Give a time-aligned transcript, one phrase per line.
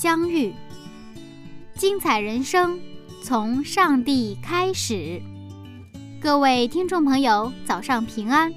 [0.00, 0.54] 相遇，
[1.74, 2.78] 精彩人生
[3.20, 5.20] 从上帝开始。
[6.20, 8.54] 各位听众朋友，早上平安，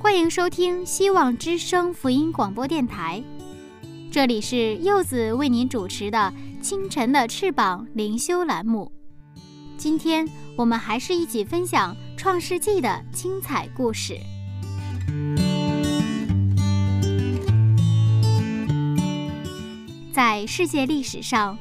[0.00, 3.22] 欢迎收听希望之声福音广播电台。
[4.10, 8.90] 这里是柚子为您主持的《清晨的翅膀》灵修栏目。
[9.76, 14.18] 今天我们还是一起分享《创世纪》的精彩故事。
[20.16, 21.58] 在世界历史上，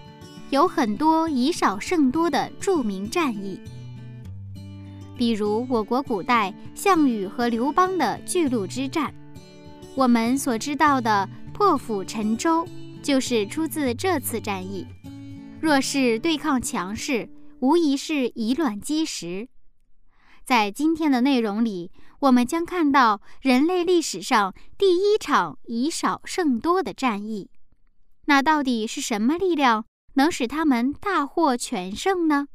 [0.50, 3.60] 有很多以少胜多的著名战役。
[5.18, 9.14] 比如我国古代项羽和刘邦的巨鹿之战，
[9.94, 12.66] 我们所知道的破釜沉舟，
[13.04, 14.88] 就是出自这次战役。
[15.60, 19.50] 若是对抗强势，无疑是以卵击石。
[20.46, 27.50] 在今天的内容里，我们将看到人类历史上第一场以少胜多的战役。
[28.26, 32.48] 那到底是什么力量能使他们大获全胜呢？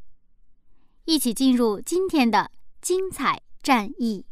[1.05, 4.27] 一起进入今天的精彩战役。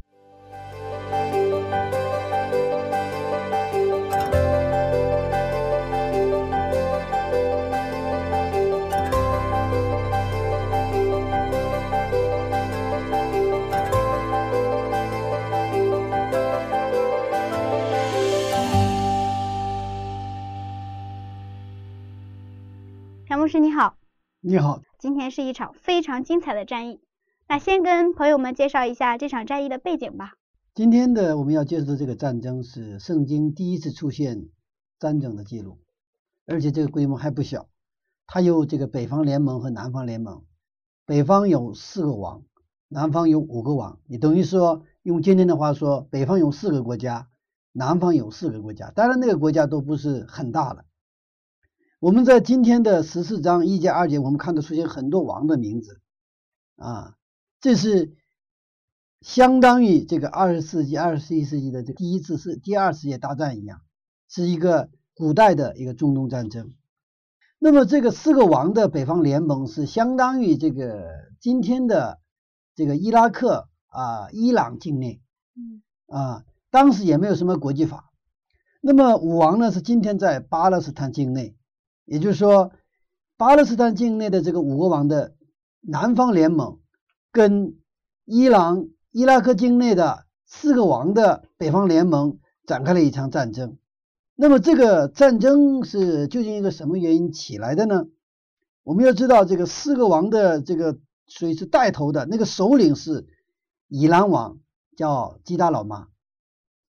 [23.49, 23.97] 牧师你好，
[24.43, 27.01] 你好，今天是一场非常精彩的战役。
[27.49, 30.35] 那先跟朋友们介绍一下这场战役的背景吧。
[30.75, 34.51] 今天的我们要介绍的这个战争是圣经第一次出现
[34.99, 35.79] 战争的记录，
[36.45, 37.71] 而且这个规模还不小。
[38.27, 40.45] 它有这个北方联盟和南方联盟，
[41.07, 42.43] 北方有四个王，
[42.89, 43.99] 南方有五个王。
[44.09, 47.31] 也等于说用今天的话说，北方有四个国家，
[47.73, 48.91] 南方有四个国家。
[48.91, 50.85] 当然那个国家都不是很大的。
[52.01, 56.01] 我们在今天的十四章一节二节，我们看到出现很多王的名字
[56.77, 57.17] 啊，
[57.61, 58.15] 这是
[59.21, 63.81] 相当于这个二十世纪、二十一世纪的这第一次世第二世界大战一样，
[64.29, 66.73] 是一个古代的一个中东战争。
[67.59, 71.05] 那么这个四个王的北方联盟是相当于这个
[71.41, 72.21] 今天的
[72.77, 75.21] 这个伊拉克啊、伊朗境内，
[75.57, 78.13] 嗯啊，当时也没有什么国际法。
[78.81, 81.57] 那么五王呢是今天在巴勒斯坦境内。
[82.09, 82.73] 也就是说，
[83.37, 85.35] 巴勒斯坦境内的这个五个王的
[85.81, 86.81] 南方联盟，
[87.31, 87.77] 跟
[88.25, 93.77] 伊朗、伊拉克境内的四个王的北方联盟展开了一场战争。
[94.35, 98.07] 那么，这个战争是究竟一个什么原因起来的呢？
[98.85, 102.25] 我们要知道，这个四个王的这个谁是带头的？
[102.25, 103.27] 那个首领是
[103.87, 104.59] 伊朗王，
[104.97, 106.09] 叫基达老马，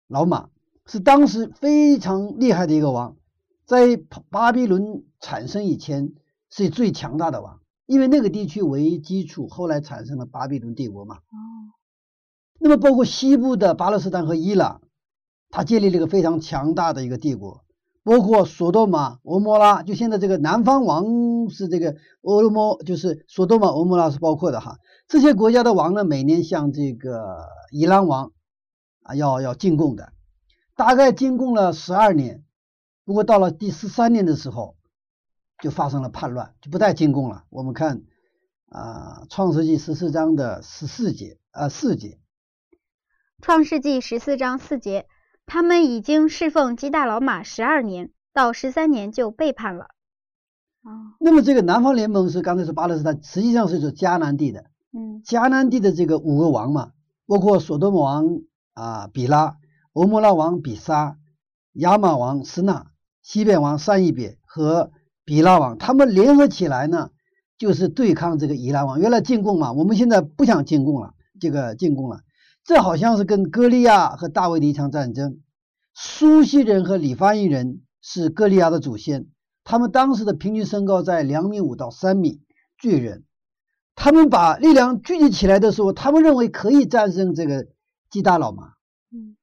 [0.06, 0.50] 老马
[0.86, 3.16] 是当时非常厉害的一个王。
[3.64, 6.12] 在巴比伦产生以前
[6.50, 11.16] 是最强大的王，因为那个地区为基础，后来产生了巴比伦帝国嘛。
[11.16, 11.74] 哦。
[12.60, 14.80] 那么包括西部的巴勒斯坦和伊朗，
[15.48, 17.64] 他建立了一个非常强大的一个帝国，
[18.02, 24.78] 包括索多玛、俄摩拉，就现在这个南方王是这个俄摩，就是索多玛、俄摩拉是包括的哈。
[25.06, 28.32] 这些国家的王呢，每年向这个伊朗王
[29.02, 30.12] 啊要要进贡的，
[30.74, 32.44] 大概进贡了十二年。
[33.04, 34.76] 不过到了第十三年的时候，
[35.62, 37.44] 就发生了叛乱，就不再进贡了。
[37.50, 38.02] 我们看
[38.68, 42.08] 啊，《创世纪》十四章的十四节啊四节，
[43.40, 45.06] 《创世纪》十四章四节，
[45.46, 49.84] 他们已经侍奉基大老马十二年，到十三年就背叛了。
[50.82, 54.66] 哦，那么这个南方联盟是刚才说巴勒斯坦，实际上是说迦南地的。
[54.92, 56.92] 嗯，迦南地的这个五个王嘛，
[57.26, 58.40] 包括索多玛王
[58.74, 59.56] 啊比拉、
[59.92, 61.18] 欧摩拉王比沙、
[61.72, 62.90] 亚玛王斯纳。
[63.20, 64.90] 西边王善一别和
[65.28, 67.10] 比拉王，他们联合起来呢，
[67.58, 68.98] 就是对抗这个伊拉王。
[68.98, 72.22] 原来进贡嘛，我们现在不想进贡了，这个进贡了，
[72.64, 75.42] 这好像是跟歌利亚和大卫的一场战争。
[75.92, 79.26] 苏西人和里法因人是歌利亚的祖先，
[79.64, 82.40] 他们当时的平均身高在两米五到三米，
[82.78, 83.26] 巨人。
[83.94, 87.66] 他们把力量聚集起来的时候，他们认为可以战胜这个
[88.08, 88.68] 基大老马。
[89.12, 89.36] 嗯，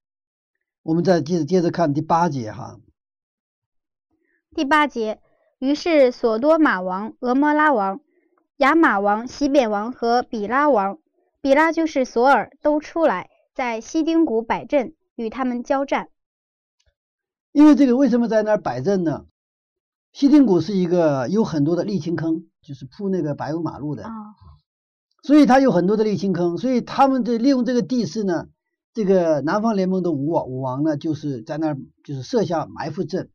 [0.82, 2.80] 我们再接着接着看第八节哈。
[4.56, 5.20] 第八节，
[5.60, 8.02] 于是索多玛王、俄摩拉王、
[8.57, 11.00] 亚玛王、西扁王和比拉王，
[11.42, 16.10] 比拉就是索尔，都出来在西丁谷摆阵，与他们交战。
[17.54, 19.25] 因为这个为什么在那儿摆阵呢？
[20.12, 24.12] 西丁谷是一个有很多的沥青坑，就是铺那个柏油马路的，啊，
[25.24, 28.48] 所以它有很多的沥青坑，所以他们这利用这个地势呢，
[28.94, 33.30] 这个南方联盟的武王武王呢，就是在那儿就是设下埋伏阵。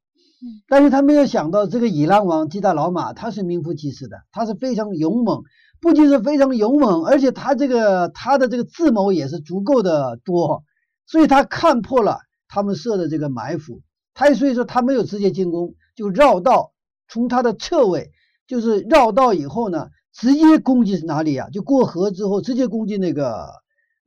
[0.68, 5.42] 但是他没有想到，这个以浪王基大老马他是名副其实的，他是非常勇猛，
[5.80, 10.64] 不仅是非常勇猛，而且他这个他的这个智谋也是足够的多，
[11.06, 13.82] 所以他看破了他们设的这个埋伏，
[14.14, 16.72] 他所以说他没有直接进攻，就绕道
[17.08, 18.10] 从他的侧位，
[18.46, 21.48] 就是绕道以后呢，直接攻击是哪里啊？
[21.50, 23.48] 就过河之后直接攻击那个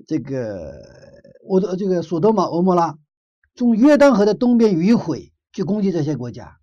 [0.08, 0.74] 这个
[1.48, 2.98] 我的这个索多玛、俄摩拉，
[3.56, 6.58] 从约旦河的东边迂回去攻击这些国家，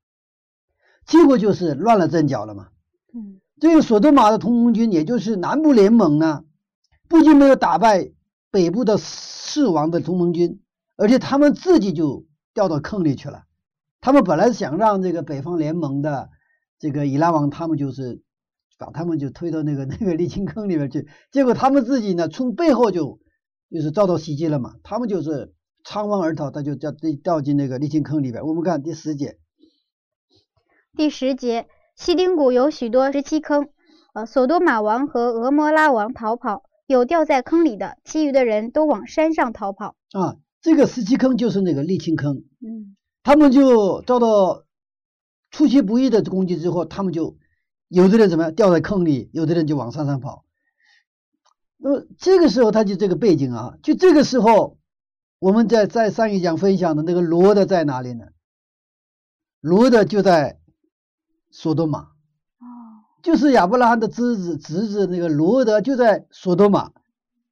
[1.07, 2.69] 结果就是乱了阵脚了嘛。
[3.15, 6.45] 嗯这个索多玛的同盟军，也就是南部联盟呢，
[7.09, 8.11] 不仅没有打败
[8.51, 10.63] 北部的四王的同盟军，
[10.97, 13.45] 而且他们自己就掉到坑里去了。
[14.01, 16.31] 他们本来想让这个北方联盟的
[16.79, 18.23] 这个以拉王，他们就是
[18.79, 23.21] 把他们就推到那个那个 沥青坑里面去，结果他们自己呢从背后就
[23.71, 25.53] 就是遭到袭击了嘛，他们就是
[25.85, 26.93] 仓皇而逃，他就掉
[27.23, 28.47] 掉进那个沥青坑里边。
[28.47, 29.38] 我们看第十节，
[30.97, 31.67] 第十节，
[31.97, 33.69] 西丁谷有许多石砌坑，
[34.15, 39.97] 呃，索多玛王和俄摩拉王逃跑，有掉在坑里的，其余的人都往山上逃跑。
[40.12, 44.65] 啊，这个十七坑就是那个沥青坑，嗯他们就遭到
[45.50, 47.37] 出其不意的攻击之后，他们就
[47.88, 50.44] 有的人怎么样掉在坑里，有的人就往山上跑。
[51.77, 54.79] 那么这个时候他就这个背景啊，就这个时候
[55.41, 58.27] 我们在在上一讲分享的那个罗德在哪里呢？
[59.63, 60.61] 罗德就在
[61.51, 66.91] 索多玛，哦，就是亚伯拉罕的侄子侄子那个罗德就在索多玛。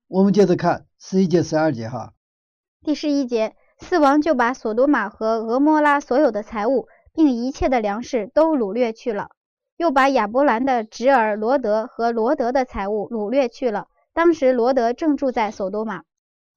[0.06, 2.12] 我们接着看十一节十二节哈。
[2.82, 9.30] 第十一节，四王就把索多玛和俄摩拉所有的财物，并一切的粮食都掳掠去了，
[9.78, 13.88] 又把亚伯兰的侄儿罗德和罗德的财物掳掠去了。
[14.12, 16.02] 当时罗德正住在索多玛。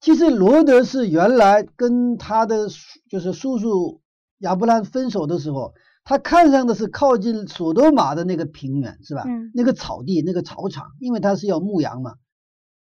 [0.02, 4.00] 其实罗德是原来跟他的叔就是叔叔
[4.38, 9.22] 亚伯兰分手的时候，他看上的是靠近索多玛的那个平原，是吧？
[9.24, 12.14] 嗯那个草地，那个草场，因为他是要牧羊嘛。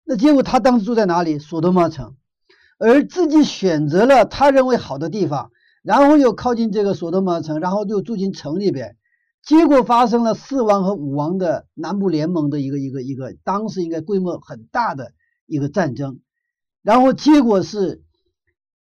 [0.02, 1.38] 那结果他当时住在哪里？
[1.38, 2.16] 索多玛城，
[2.78, 5.50] 而自己选择了他认为好的地方，
[5.82, 8.96] 然后又靠近这个索多玛城，然后又住进城里边。
[9.42, 15.12] 结果发生了四王和五王的南部联盟的一个一个一个，当时应该规模很大的
[15.44, 16.20] 一个战争。
[16.82, 18.02] 然后结果是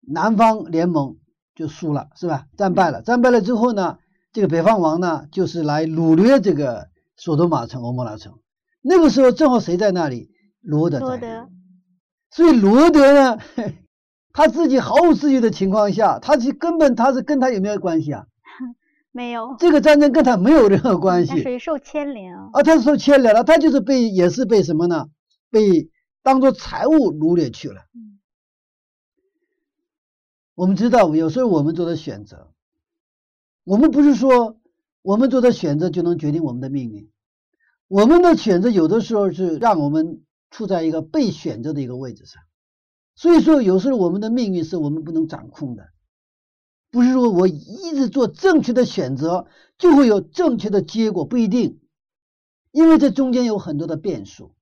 [0.02, 1.18] 南方联盟
[1.56, 2.46] 就输了，是吧？
[2.58, 3.98] 战败了，战败了之后呢，
[4.34, 8.34] 这个北方王呢就是来掳掠这个索多玛城、欧摩拉城。
[8.82, 10.30] 那个时候正好谁在那里？
[10.62, 11.06] 罗德在。
[11.06, 11.50] 罗德，
[12.32, 13.40] 所以罗德呢，
[14.34, 18.26] 他自己毫无自觉的情况下，他其实根本他是跟他有没有关系啊？
[19.14, 22.50] 没有，这个战争跟他没有任何关系那属于受牵连啊。
[22.52, 25.06] 啊，他是受牵连了，他就是被也是被什么呢？
[25.50, 25.90] 被
[26.26, 27.86] 当做财物掳掠去了。
[27.94, 28.20] 嗯
[30.56, 32.52] 我们知道，有时候我们做的选择，
[33.64, 34.58] 我们不是说
[35.04, 37.12] 我们做的选择就能决定我们的命运。
[37.88, 42.42] 我们的选择有的时候是让我们处在一个被选择的一个位置上，
[43.16, 45.90] 所以说有时候我们的命运是我们不能掌控的。
[46.90, 51.82] 不是说我一直做正确的选择就会有正确的结果，不一定，
[52.72, 54.55] 因为这中间有很多的变数。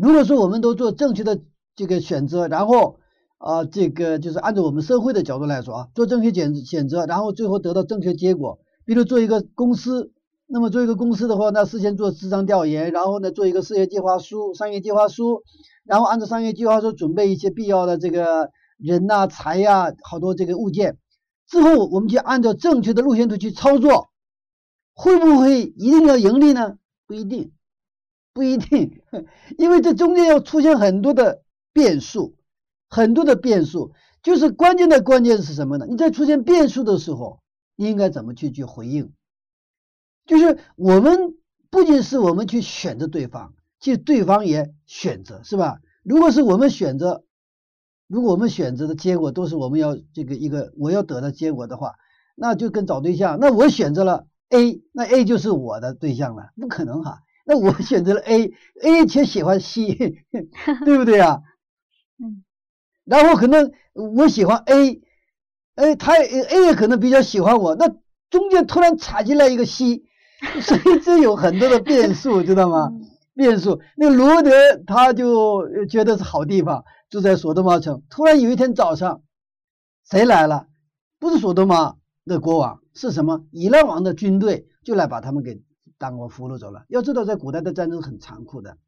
[0.00, 1.40] 如果说我们都做正确的
[1.74, 3.00] 这个选择，然后
[3.38, 8.60] 啊，这个就是按照我们社会的角度来说啊，做正确选选择，然后最后得到正确结果。
[8.84, 10.12] 比如做一个公司，
[10.46, 15.42] 那么做一个公司的话，那事先做市场调研，然后呢做一个事业计划书、商业计划书，
[15.84, 20.96] 然后按照商业计划书准备一些必要的这个人呐、财呀、好多这个物件。
[21.48, 24.10] 之后我们就按照正确的路线图去操作，
[24.94, 26.76] 会不会一定要盈利呢？
[27.06, 27.50] 不一定，
[28.38, 29.02] 不一定，
[29.58, 31.42] 因为这中间要出现很多的
[31.72, 32.36] 变数，
[32.88, 33.90] 很多的变数。
[34.22, 35.86] 就是关键的关键是什么呢？
[35.88, 37.40] 你在出现变数的时候，
[37.74, 39.12] 你应该怎么去去回应？
[40.24, 41.34] 就是我们
[41.68, 45.80] 不仅是我们去选择对方，其实对方也选择，是吧？
[46.04, 47.24] 如果是我们选择。
[48.06, 51.96] 如果我们选择的结果都是我们要这个一个我要得的结果的话，
[52.36, 57.18] 那就跟找对象，那我选择了 A，那 A 就是我的对象了，不可能哈。
[57.48, 59.86] 那我选择了 A，A 却喜欢 C，
[60.84, 61.40] 对不对啊？
[62.22, 62.44] 嗯。
[63.06, 65.00] 然后可能我喜欢 A，
[65.76, 67.88] 哎，他 A 也可能比较喜欢我，那
[68.28, 70.02] 中间突然插进来一个 C，
[70.60, 72.92] 所以这有很多的变数，知道吗？
[73.34, 73.80] 变数。
[73.96, 74.50] 那罗德
[74.86, 78.02] 他就觉得是好地方，住在索多玛城。
[78.10, 79.22] 突然有一天早上，
[80.10, 80.66] 谁来了？
[81.18, 81.94] 不是索多玛
[82.26, 83.46] 的国王，是什么？
[83.52, 85.62] 以拉王的军队就来把他们给
[85.98, 86.84] 当过俘虏走了。
[86.88, 88.78] 要知道，在古代的战争很残酷的，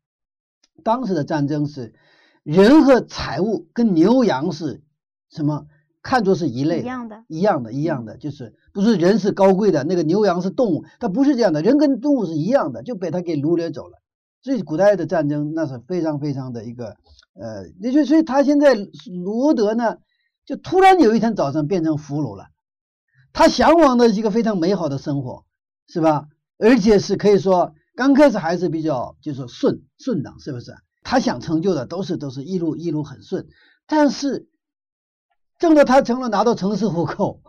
[0.85, 1.95] 当时的战争是。
[2.43, 4.83] 人和财物跟牛羊是
[5.31, 5.67] 什么？
[6.03, 13.99] 看作是一类，一样的，一样的，一样的，就是不是人是高贵的，那个牛羊是动物，它不是这样的，人跟动物是一样的，就被他给掳掠走了。
[14.41, 16.97] 所以古代的战争那是非常非常的一个，
[17.35, 18.75] 呃，那就所以他现在
[19.23, 19.99] 罗德呢，
[20.47, 22.47] 就突然有一天早上变成俘虏了，
[23.35, 25.45] 他向往的一个非常美好的生活，
[25.87, 26.25] 是吧？
[26.61, 30.75] 而且是可以说刚开始还是比较就是顺顺当，是不是？
[31.03, 33.49] 他想成就的都是都是一路一路很顺，
[33.87, 34.49] 但是，
[35.59, 37.41] 挣到他成了拿到城市户口，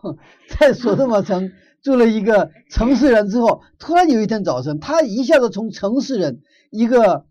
[0.58, 1.52] 在索特玛城
[1.82, 7.26] 做了一个城市人之后，突然有一天早晨，他一下子从城市人一个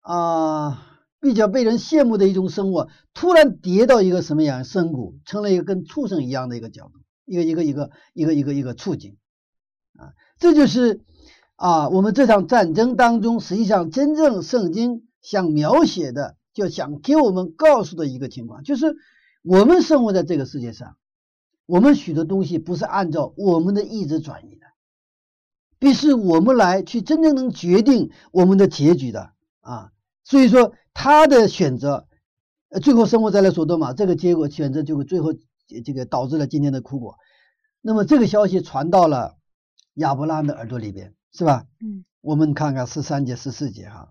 [0.00, 0.86] 啊
[1.20, 9.16] 比较被人羡慕的一种生活，突然跌到一个什么样深谷，成了一个跟畜生一样的一个角度，一个一个一个一个一个一个处境，
[10.42, 11.00] 这就是
[11.56, 15.06] 啊我们这场战争当中，实际上真正圣经。
[15.22, 18.96] 想描写的，就想给我们告诉的一个情况，就是
[19.44, 20.96] 我们生活在这个世界上，
[21.64, 24.66] 我们许多东西不是按照我们的意志转移的，
[25.78, 29.30] 必是我们来去真正能决定我们的结局的
[29.60, 29.92] 啊。
[30.24, 32.08] 所以说，他的选择，
[32.70, 35.32] 呃，最后生活在了索多玛，这个结果选择就会最后
[35.84, 37.14] 这个导致了今天的苦果。
[37.80, 39.36] 那么这个消息传到了
[39.94, 41.64] 亚伯拉罕的耳朵里边，是吧？
[41.80, 42.04] 嗯。
[42.20, 44.10] 我们看看十三节、十四节哈。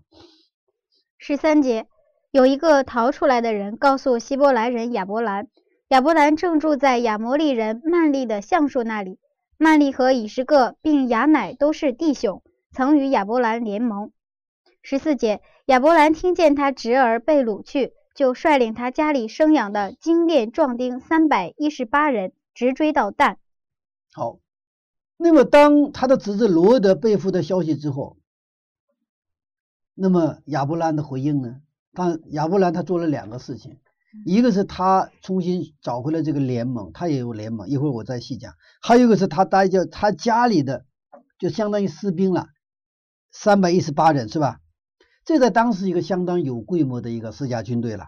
[1.16, 1.86] 十三节，
[2.30, 5.48] 有一个逃出来的人告诉希伯来人亚伯兰，
[5.88, 9.18] 亚伯兰正住在亚摩利人曼利的橡树那里。
[9.56, 14.12] 曼利和以实各并雅乃都是弟兄，曾与亚伯兰联盟。
[14.82, 23.36] 十四节，亚伯兰听见他侄儿被掳去，就率领他家里生养的精炼壮丁三百一十八人，直追到旦。
[24.12, 24.38] 好，
[25.22, 28.18] 那么当他的侄子罗德被俘的消息之后。
[29.94, 31.60] 那么亚伯兰的回应呢？
[31.92, 33.78] 他亚伯兰他做了两个事情，
[34.24, 38.54] 一个是他重新找回了这个联盟，他也有联盟，一会儿我再细讲。
[38.80, 40.86] 还有一个是他带着他家里的，
[41.38, 42.46] 就相当于士兵了，
[43.30, 44.60] 三百一十八人是吧？
[45.26, 48.06] 这在当时一个相当有规模的一个私家军队了。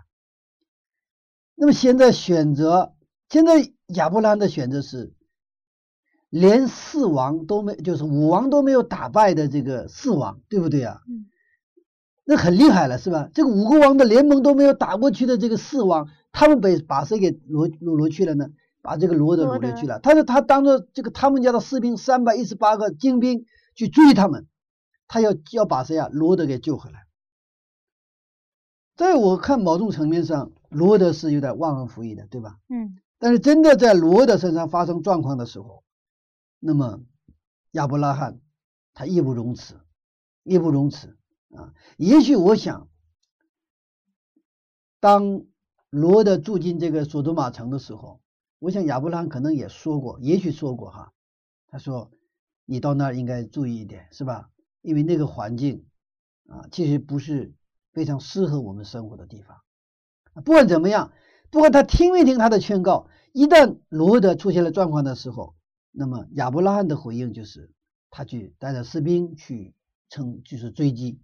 [1.54, 2.94] 那么现在选择，
[3.28, 5.13] 现在亚伯兰的选择是，
[6.34, 11.00] 连四王都没，就是五王都没有打败的这个四王，对不对啊？
[11.08, 11.26] 嗯。
[12.24, 13.30] 那很厉害了，是吧？
[13.32, 18.48] 这个五个王的联盟都没有打过去的这个四王，他们被把谁给掳掳掳去了呢？
[18.82, 20.00] 把这个罗德掳掠去了。
[20.00, 23.44] 他说他当着这个他们家的士兵三百一十八个精兵
[23.76, 24.48] 去追他们，
[25.06, 26.08] 他要要把谁啊？
[26.10, 27.06] 罗德给救回来。
[28.96, 32.56] 在我看某种层面上，罗德是有点忘恩负义的，对吧？
[32.68, 32.96] 嗯。
[33.20, 35.84] 但是真的在罗德身上发生状况的时候，
[36.66, 37.02] 那么
[37.72, 38.40] 亚伯拉罕
[38.94, 39.82] 他义不容辞，
[40.44, 41.18] 义不容辞。
[41.54, 42.88] 啊，也许我想，
[44.98, 45.44] 当
[45.90, 48.22] 罗德住进这个索多玛城的时候，
[48.60, 51.12] 我想亚伯拉罕可能也说过，也许说过哈，
[51.66, 52.10] 他说
[52.64, 54.48] 你到那儿应该注意一点，是吧？
[54.80, 55.84] 因为那个环境
[56.48, 57.52] 啊，其实不是
[57.92, 59.60] 非常适合我们生活的地方。
[60.42, 61.12] 不管怎么样，
[61.50, 65.54] 不管他听没听他的劝告，一旦罗德出现了状况的时候，
[65.96, 67.70] 那么亚伯拉罕的回应就是
[68.10, 69.74] 他去带着士兵去
[70.08, 71.20] 称，就是追击。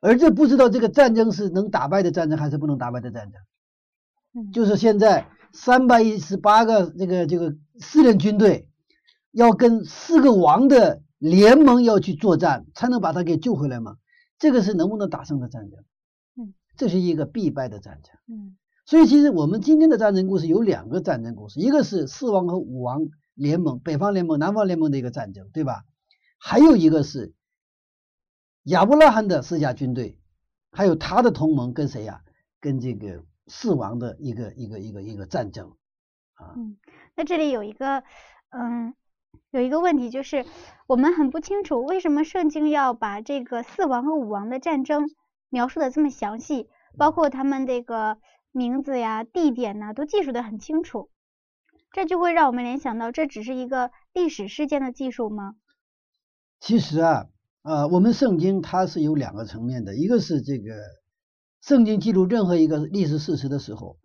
[0.00, 8.68] 而这不知道这个战争是能打败的战争还是不能打败的战争，就是现在三百一十八个这个这个私人军队
[9.30, 13.96] 要跟四个王的联盟要去作战，才能把他给救回来吗？
[14.38, 15.84] 这个是能不能打胜的战争？
[16.36, 18.12] 嗯，这是一个必败的战争。
[18.26, 23.02] 嗯，所以其实我们今天的战争故事有两个战争故事，一个是四王和五王
[23.34, 25.84] 联盟，北方联盟、南方联盟的一个战争，对吧？
[26.38, 27.34] 还有一个是。
[28.66, 30.20] 亚伯拉罕的私家军队，
[30.70, 32.22] 还有他的同盟跟谁呀？
[32.60, 35.76] 跟这个四王的一个一个一个一个战争
[36.34, 36.54] 啊。
[36.56, 36.76] 嗯，
[37.16, 38.04] 那这里有一个
[38.50, 38.94] 嗯
[39.50, 40.46] 有一个问题，就是
[40.86, 45.10] 我们很不清楚为什么圣经要把这个四王和五王的战争
[45.48, 48.18] 描述的这么详细，包括他们这个
[48.52, 51.10] 名字呀、地点呐都记述的很清楚，
[51.92, 55.54] 这就会让我们联想到这只是一个历史事件的技术吗？
[56.60, 57.26] 其实啊。
[57.62, 60.74] 啊，我们圣经它是有两个层面的，一个是这个
[61.60, 63.98] 圣经记录任何一个历史事实的时候，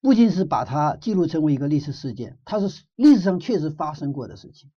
[0.00, 4.70] 不仅是把它记录成为一个历史事件，它是历史上确实发生过的事情，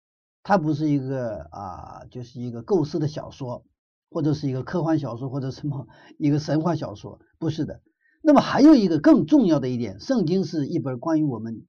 [0.44, 3.64] 它不是一个啊，就是一个构思的小说，
[4.08, 7.80] 或者是一个科幻小说，或者什么一个神话小说，不是的。
[8.22, 11.66] 那么还有一个更重要的一点，圣经是一本关于我们，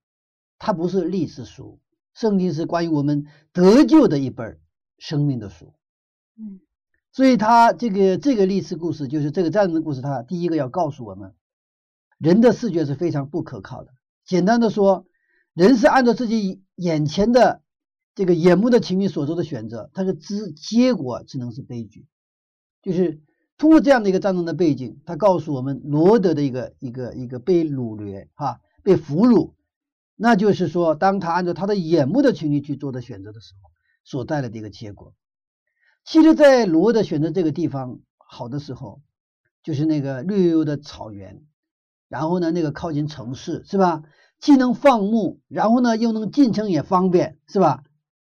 [0.59, 1.79] 它不是历史书，
[2.13, 4.59] 圣经是关于我们得救的一本
[4.97, 5.73] 生命的书。
[6.37, 6.59] 嗯，
[7.11, 11.33] 所以它这个这个历史故事，就是这个战争故事，它第一个要告诉我们，
[12.17, 13.91] 人的视觉是非常不可靠的。
[14.25, 15.05] 简单的说，
[15.53, 17.61] 人是按照自己眼前的
[18.13, 22.05] 这个眼目的情形所做的选择，它的之结果只能是悲剧。
[22.83, 23.21] 就是
[23.57, 29.53] 通过这样的一个战争的背景，它告诉我们罗德的一个一个一个被掳掠哈，被俘虏，
[30.19, 33.69] 那就是说，当他按照他的眼目的情绪去做的选择的时候，
[34.03, 35.13] 所带来的一个结果。
[36.03, 39.01] 其实，在罗的选择这个地方好的时候，
[39.61, 41.43] 就是那个绿油油的草原，
[42.09, 44.03] 然后呢，那个靠近城市，是吧？
[44.39, 47.83] 既能放牧，然后呢，又能进城也方便，是吧？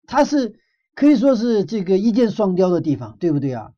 [0.06, 0.58] 它是
[0.94, 3.72] 可以说是这个一箭双雕的地方，对不对啊？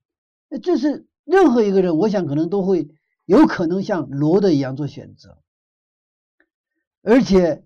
[0.63, 2.89] 这是任何一个人，我想可能都会
[3.25, 5.39] 有可能像罗德一样做选择，
[7.03, 7.65] 而且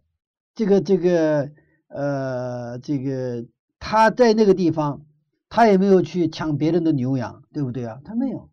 [0.55, 1.51] 这个这个
[1.89, 3.47] 呃，这个
[3.79, 5.07] 他在那个地方。
[5.53, 8.01] 他也没有去抢别人的牛羊，对不对啊？
[8.05, 8.51] 他没有，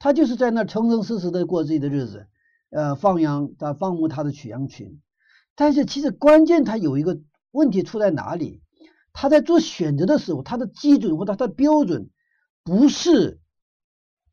[0.00, 2.26] 他就是在那儿诚诚实实的过自己的日子，
[2.70, 5.00] 呃，放羊，他放牧他的取羊群。
[5.54, 7.20] 但是其实关键他有一个
[7.52, 8.60] 问题出在哪里？
[9.12, 12.10] 他在做选择的时候，他的基准或者他的标准
[12.64, 13.38] 不是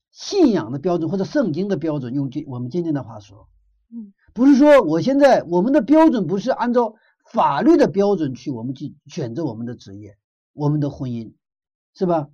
[0.09, 2.15] 信仰的标准或者圣经的标准。
[2.15, 3.47] 用今我们今天的话说，
[3.93, 10.17] 嗯，不是说我现在我们的标准不是按照法律的标准去我们去选择我们的职业、
[10.53, 11.33] 我们的婚姻。
[11.93, 12.29] 是吧？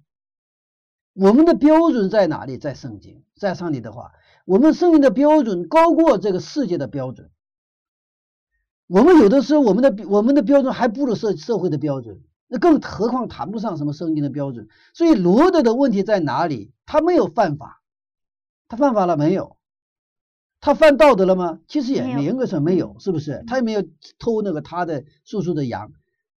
[1.14, 2.60] 我们的标准在哪里？
[2.60, 4.12] 在圣经，在上帝的话，
[4.46, 7.32] 我们圣经的标准高过这个世界的标准。
[8.86, 14.68] 我们有的时候，我们的我们的标准还不如社社会的标准，那更何况谈不上什么圣经的标准。
[14.94, 16.72] 所以罗德的问题在哪里？
[16.86, 17.82] 他没有犯法，
[18.68, 19.57] 他犯法了没有？
[20.60, 21.60] 他犯道德了吗？
[21.68, 23.44] 其实也严格说没有，是不是？
[23.48, 23.84] 他也没有
[24.20, 25.92] 偷那个他的叔叔的羊，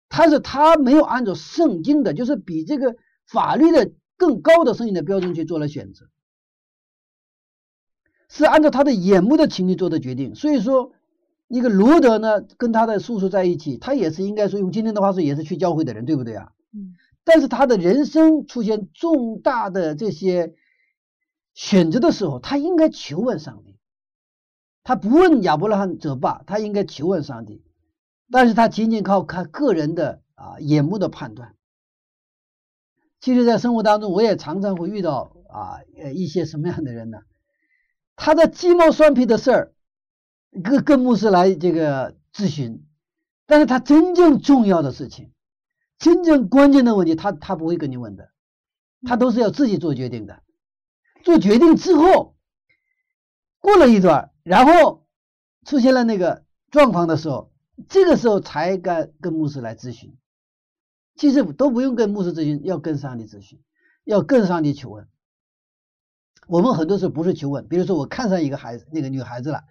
[0.08, 2.96] 他是他没有按照圣经的，就是比这个。
[3.30, 6.06] 法律的更高的圣经的标准去做了选择，
[8.30, 10.34] 是按照他的眼目的情绪做的决定。
[10.34, 10.92] 所以说，
[11.46, 16.52] 那个罗德呢，跟他的叔叔在一起，他也是应该说用今天的话说，也是去教会的人，对不对啊？
[16.72, 16.94] 嗯。
[17.22, 20.54] 但是他的人生出现重大的这些
[21.52, 23.67] 选择的时候，他应该求问上帝，
[24.88, 27.62] 他不问亚伯拉罕者罢，他应该求问上帝。
[28.30, 31.54] 但是他仅仅靠看个人的啊眼目的判断。
[33.20, 37.18] 其实，在生活当中，我也常常会遇到啊，呃，一些什么样的人呢？
[38.16, 39.74] 他的鸡毛蒜皮的事儿，
[40.64, 42.86] 跟跟牧师来这个咨询，
[43.44, 45.32] 但是他真正重要的事情，
[45.98, 48.30] 真正关键的问题，他他不会跟你问的，
[49.06, 50.42] 他都是要自己做决定的。
[51.24, 52.36] 做决定之后，
[53.58, 55.04] 过了一段，然后
[55.66, 57.52] 出现了那个状况的时候，
[57.86, 60.16] 这个时候才该跟牧师来咨询。
[61.16, 63.60] 其实都不用跟牧师咨询，要跟上帝咨询，
[64.04, 65.06] 要跟上帝求问。
[66.46, 69.64] 我们很多时候不是求问，比如说我看上一个孩子，那个女孩子了，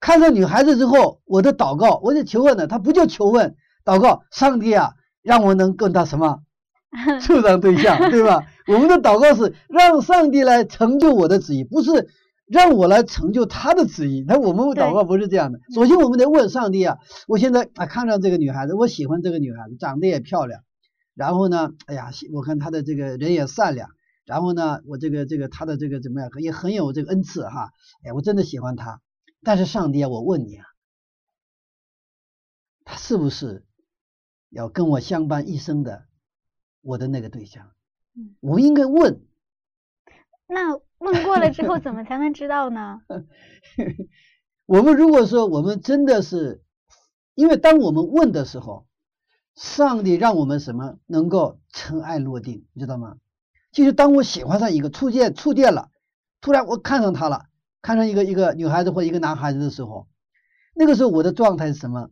[0.00, 6.42] 看上女孩子之后，我的祷告，我的求问呢，他不叫求问，祷告，上帝啊，让我能跟他什么
[7.22, 8.44] 处上对象，对吧？
[8.66, 12.08] 我们的祷告是让上帝来成就我的旨意，不是
[12.50, 14.24] 让我来成就他的旨意。
[14.26, 15.60] 那我们祷告不是这样的。
[15.72, 20.64] 首先，我们得问上帝啊，我现在啊看到这个女孩子，我喜欢这个女孩子，长得也漂亮。
[21.14, 23.90] 然后呢，哎呀，我看她的这个人也善良，
[24.24, 27.70] 然后呢，我这个这个她的这个怎么样，也很有这个恩赐哈，
[28.04, 29.00] 哎，我真的喜欢她。
[29.42, 30.64] 但是上帝啊，我问你啊，
[32.84, 33.64] 她是不是
[34.48, 36.06] 要跟我相伴一生的
[36.80, 37.70] 我的那个对象？
[38.40, 39.22] 我应该问。
[40.48, 43.00] 那问过了之后，怎么才能知道呢？
[44.64, 46.62] 我们如果说我们真的是，
[47.34, 48.86] 因为当我们问的时候。
[49.56, 53.16] 上帝让我们什么能够尘埃落定，你知道吗？
[53.72, 55.90] 就是当我喜欢上一个触电触电了，
[56.40, 57.46] 突然我看上他了，
[57.82, 60.08] 看上一个一个女孩子或一个男孩子的时候，
[60.74, 62.10] 那个时候我的状态是什么？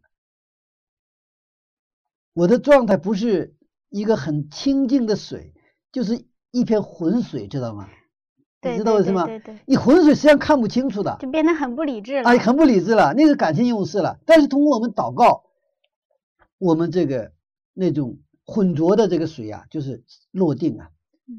[2.35, 3.57] 我的状态不是
[3.88, 5.55] 一个很清净的水，
[5.90, 7.88] 就是一片浑水，知道吗？
[8.62, 9.25] 你知道为什么？
[9.27, 9.59] 对对。
[9.66, 12.29] 你浑水实际上看不清楚的，就变得很不理智了。
[12.29, 14.18] 哎，很不理智了，那个感情用事了。
[14.27, 15.44] 但是通过我们祷告，
[16.59, 17.33] 我们这个。
[17.81, 20.90] 那种浑浊的这个水啊，就是落定啊，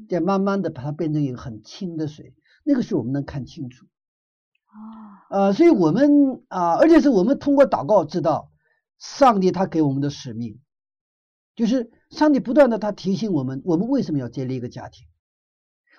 [0.08, 3.84] 再慢慢的把它变成一个很清的水，那个时候我们能看清楚。
[3.84, 8.50] 哦，呃，所以我们啊、而且是我们通过祷告知道，
[8.98, 10.58] 上帝他给我们的使命，
[11.54, 15.06] 就是上帝不断的他提醒我们，我们为什么要建立一个家庭。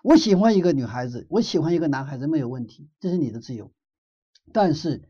[0.04, 3.72] 我喜欢一个女孩子，我喜欢一个男孩子没有问题，这是你的自由。
[4.52, 5.04] 但是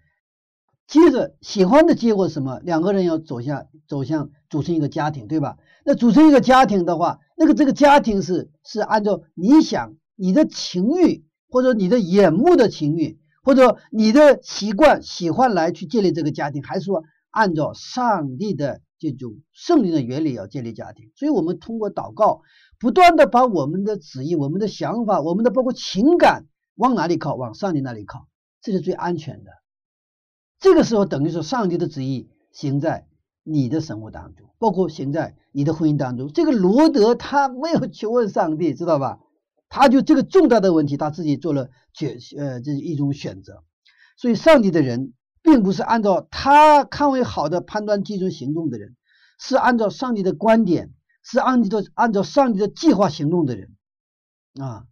[0.88, 2.60] 接着喜欢的结果是什么？
[2.60, 5.58] 两个人要走向走向组成一个家庭，对吧？
[5.86, 21.12] 那组成一个家庭的话，那个这个家庭是是按照你想你的情欲或者你的眼目的情欲或者你的习惯喜欢来去建立这个家庭，还是说按照上帝的这种圣灵的原理要建立家庭？
[21.16, 22.42] 所以我们通过祷告，
[22.82, 27.36] 不断的把我们的旨意、我们的想法、我们的包括情感往哪里靠？
[27.36, 28.28] 往上帝那里靠，
[28.60, 29.52] 这是最安全的。
[30.60, 33.08] 这个时候等于说上帝的旨意行在
[33.44, 36.34] 你的生活当中，包括行在你的婚姻当中。
[36.34, 39.20] 这个罗德他没有求问上帝，知道吧？
[39.70, 43.64] 他就这个重大的问题，他自己做了决呃这一种选择。
[44.18, 45.14] 所以上帝的人
[45.44, 48.96] 并不是按照他看为好的判断基准行动的人，
[49.40, 50.92] 是按照上帝的观点，
[51.24, 53.76] 是按照按照上帝的计划行动的人
[54.60, 54.88] 啊。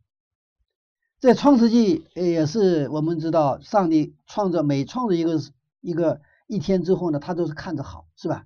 [1.20, 5.42] 在创世纪也是我们知道，上帝创造每创造一个
[5.82, 8.46] 一个一天之后呢，他都是看着好，是吧？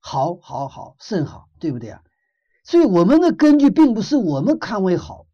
[0.00, 2.02] 好，好，好，甚好，对不对啊？
[2.64, 5.26] 所以我们的根据并不是我们看为好，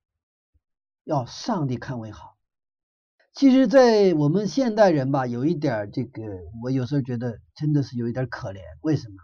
[1.03, 2.37] 要上帝看为好。
[3.35, 6.23] 其实，在我们现代人吧，有一点这个，
[6.63, 8.61] 我有时候觉得真的是有一点可怜。
[8.83, 9.17] 为什么？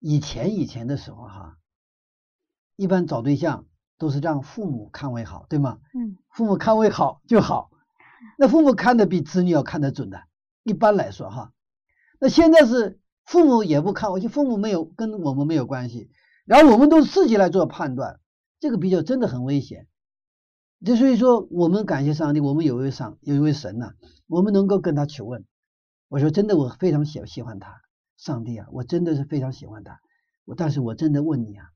[0.00, 1.58] 以前以前的时候哈，
[2.76, 3.66] 一般找对象
[3.98, 5.78] 都是让父母看为好，对吗？
[5.94, 7.70] 嗯，父母看为好就好。
[8.36, 10.22] 那父母看的比子女要看得准的，
[10.62, 11.52] 一般来说哈。
[12.20, 16.10] 那现在是父母也不看，而且父母没有跟我们没有关系，
[16.44, 18.20] 然后我们都自己来做判断，
[18.60, 19.86] 这个比较真的很危险。
[20.84, 23.94] 就所以说，我们感谢上帝，我们有一位上有一位神呐、
[24.28, 25.44] 我们能够跟他求问。
[26.08, 27.80] 我说真的，我非常喜喜欢他，
[28.18, 30.00] 上帝啊，我真的是非常喜欢他。
[30.44, 31.70] 我但是我真的问你啊，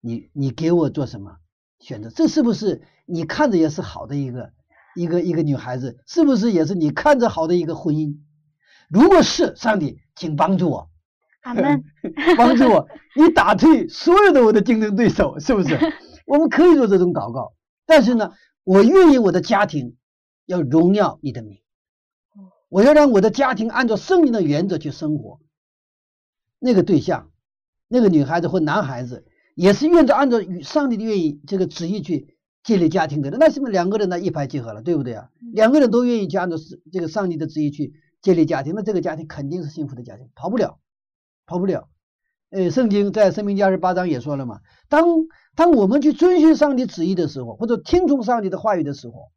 [0.00, 1.36] 你你给我做什么
[1.80, 2.08] 选择？
[2.08, 4.52] 这是不是你看着也是好的一个
[4.94, 5.98] 一个一个女孩子？
[6.06, 8.18] 是不是也是你看着好的一个婚姻？
[8.88, 10.90] 如果是，上帝，请帮助我，
[11.42, 11.82] 阿门。
[12.36, 15.76] 帮助我， 你打退所有的我的竞争对手，是不是？
[16.26, 17.52] 我们可以做这种祷告，
[17.84, 18.32] 但是呢，
[18.62, 19.96] 我愿意我的家庭
[20.46, 21.58] 要荣耀你的名，
[22.68, 25.40] 我要让我的家庭按照圣经的原则去生活。
[26.64, 27.30] 那个对象，
[27.88, 35.28] 那个女孩子或男孩子，也是愿着按照与上帝的愿意这个旨意去建立家庭的人，那是不是两个人呢一拍即合了，对不对啊？
[35.52, 36.56] 两个人都愿意去按照
[36.90, 40.78] 这个上帝的旨意去建立家庭，那这个家庭肯定是幸福的家庭，跑不了，
[41.44, 41.90] 跑不了。
[42.48, 45.04] 呃，圣经在《生命记》二十八章也说了嘛，当
[45.54, 49.32] 当我们去遵循上帝旨意的时候，或者听从上帝的话语的时候，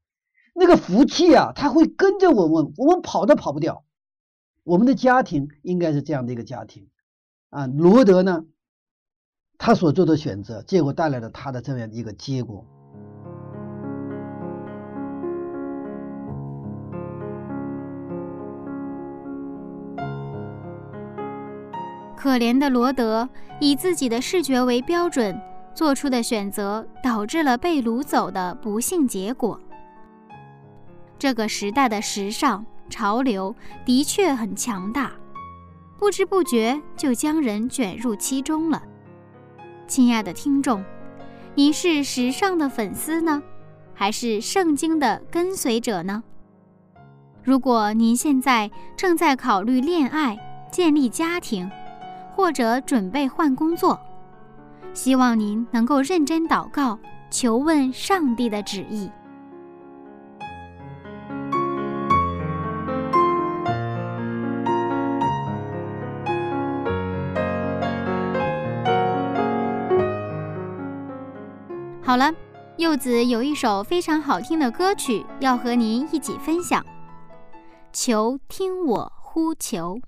[0.56, 3.84] 那个福气啊，它会跟着我们，我们跑都跑不掉。
[4.64, 6.88] 我们的家庭应该是这样的一个家庭
[7.50, 7.68] 啊。
[7.68, 8.46] 罗德呢，
[9.58, 12.66] 他所做的选择，结果带来了他的这样一个结果。
[22.16, 23.30] 可怜的罗德
[23.62, 25.40] 以自己的视觉为标准
[25.74, 29.58] 做出的选择，导致了被掳走的不幸结果。
[31.18, 33.56] 这个时代的时尚潮流
[33.86, 35.12] 的确很强大，
[35.98, 38.82] 不知不觉就将人卷入其中了。
[39.88, 40.84] 亲爱的听众，
[41.56, 43.42] 您是时尚的粉丝呢，
[43.94, 46.24] 还是圣经的跟随者呢？
[47.44, 50.38] 如果您现在正在考虑恋爱、
[50.72, 51.70] 建立家庭，
[52.36, 54.00] 或者准备换工作，
[54.94, 57.00] 希望您能够认真祷告，
[57.32, 59.10] 求问上帝的旨意。
[72.08, 72.34] 好了，
[72.78, 76.82] 柚子有一首非常好听的歌曲要和您一起分享，
[77.92, 80.00] 求听我呼求。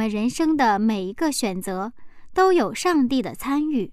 [0.00, 1.92] 们人生的每一个选择
[2.32, 3.92] 都有上帝的参与。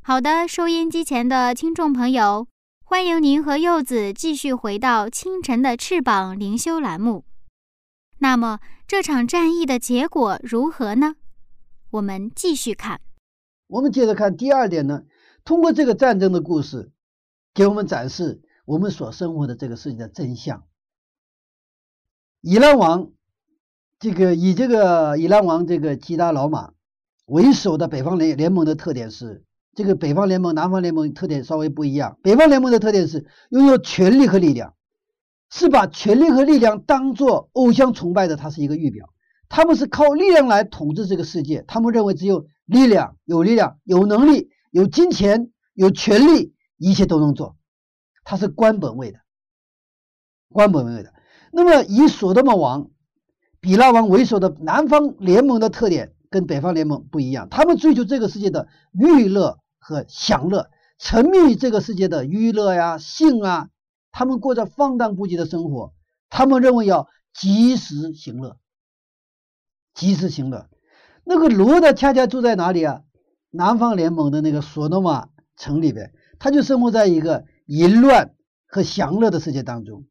[0.00, 2.46] 好的，收音机前的听众朋友，
[2.84, 7.24] 欢迎您和柚子继续回到清晨的翅膀灵修栏目。
[8.20, 11.16] 那么这场战役的结果如何呢？
[11.90, 13.00] 我们继续看。
[13.66, 15.02] 我们接着看第二点呢，
[15.44, 16.92] 通过这个战争的故事，
[17.52, 20.62] 给我们展示我们所生活的这个世界的真相。
[22.42, 23.10] 以兰王，
[24.02, 26.72] 这个以这个以兰王这个基达老马
[27.24, 29.44] 为首的北方联联盟的特点是，
[29.76, 32.18] 这个北方联盟、南方联盟特点稍微不一样。
[32.20, 34.74] 北方联盟的特点是拥有权力和力量，
[35.50, 39.08] 是把权力和力量当做偶像崇拜的，它是一个预表。
[39.48, 47.54] 他们是靠力量来统治这个世界，他们认为只有力量、有力量、有能力、有金钱、有权力，一切都能做。
[48.24, 49.20] 他是官本位的，
[50.48, 51.14] 官本位的。
[51.52, 52.90] 那么以所多玛王、
[53.62, 63.68] 比拉王为首的南方联盟的特点跟北方联盟不一样，他们追求这个世界的娱乐和享乐，沉迷于这个世界的娱乐呀、性啊，
[64.10, 65.94] 他们过着放荡不羁的生活。
[66.28, 68.56] 他们认为要及时行乐，
[69.94, 70.68] 及时行乐。
[71.22, 73.02] 那个罗德恰恰住在哪里啊？
[73.50, 78.34] 南方联盟的那个索诺玛城里边，他就生活在一个淫乱
[78.66, 80.06] 和享乐的世界当中。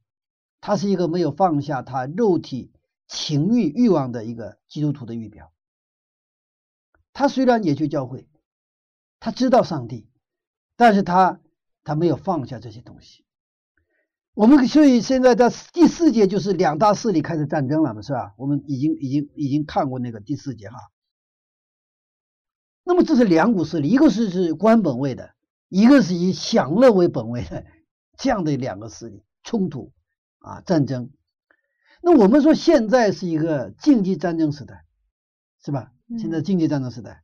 [0.62, 2.72] 他是一个没有放下他肉体
[3.12, 5.52] 情欲欲望的一个基督徒的预表。
[7.12, 8.30] 他虽然也去教会，
[9.20, 10.08] 他知道上帝，
[10.78, 11.42] 但是他
[11.84, 13.26] 他没有放下这些东西。
[14.34, 18.34] 我们所以现在在第四节就是两大势力开始战争了嘛，是吧？
[18.38, 20.78] 我们已经已经已经看过那个第四节哈。
[22.86, 25.36] 那么这是两股势力，一个是是官本位的，
[25.68, 27.66] 一个是以享乐为本位的，
[28.18, 29.92] 这样的两个势力冲突
[30.40, 31.12] 啊战争。
[32.02, 34.86] 那我们说现在是一个竞技战争时代，
[35.64, 35.92] 是吧？
[36.20, 37.24] 现在竞技战争时代，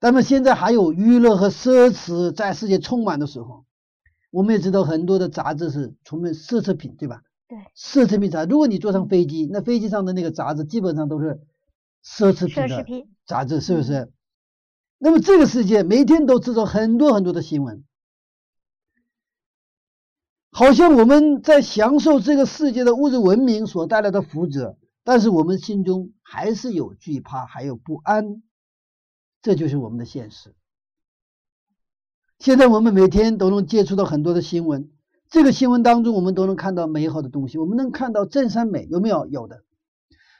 [0.00, 3.66] 那么现在还有娱乐和奢侈在世界充满的时候，
[4.30, 7.22] 我们也知道很多的杂志是充满奢侈品，对吧？
[7.48, 8.50] 对，奢侈品杂志。
[8.52, 11.40] 如果你坐上飞机，那飞机上的那个杂志基本上都是
[12.04, 14.10] 奢侈品的杂志，是不是？
[14.98, 17.84] 那么这个世界每天都制造很多很多的新闻，
[20.58, 28.42] 好像我们在享受这个世界的物质文明所带来的福祉，但是我们心中还是有惧怕，还有不安，
[29.42, 30.54] 这就是我们的现实。
[32.38, 34.88] 现在我们每天都能接触到很多的新闻，
[35.28, 39.26] 这个新闻当中我们都能看到美好的东西，我们能看到正善美，有没有？
[39.26, 39.62] 有的，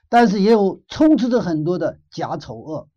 [0.08, 2.88] 但是也有充斥着很多的假丑恶。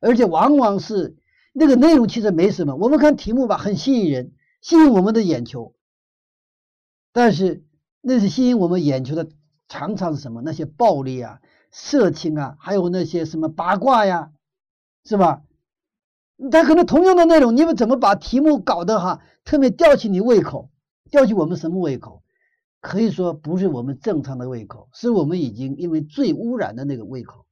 [0.00, 1.18] 而且往往是
[1.52, 5.74] 那个内容其实没什么，我们看题目吧，很吸引人，吸引我们的眼球。
[7.16, 7.64] 但是
[8.02, 9.26] 那是吸引我们眼球的，
[9.68, 10.42] 常常是什么？
[10.42, 14.32] 那些暴力啊、色情啊，还有那些什么八卦呀，
[15.02, 15.42] 是吧？
[16.52, 20.70] 他可能同样的内容，你们怎么把题目搞得哈特别吊起你胃口？
[21.10, 22.22] 吊起我们什么胃口？
[22.82, 27.46] 可以说不是我们正常的胃口，是我们已经因为最污染的那个胃口。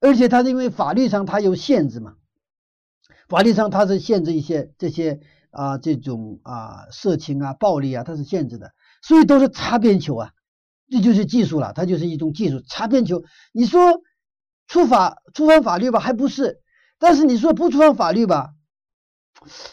[0.00, 2.16] 而且它是因为法律上它有限制嘛，
[3.28, 10.32] 法律上它是限制一些这些啊这种啊色情啊暴力啊它是限制的，所以都是擦边球啊，
[10.90, 13.22] 这就是技术了，它就是一种技术擦边球。
[13.52, 14.02] 你说
[14.66, 16.60] 触法触犯法律吧，还不是，
[16.98, 18.54] 但是你说不触犯法律吧，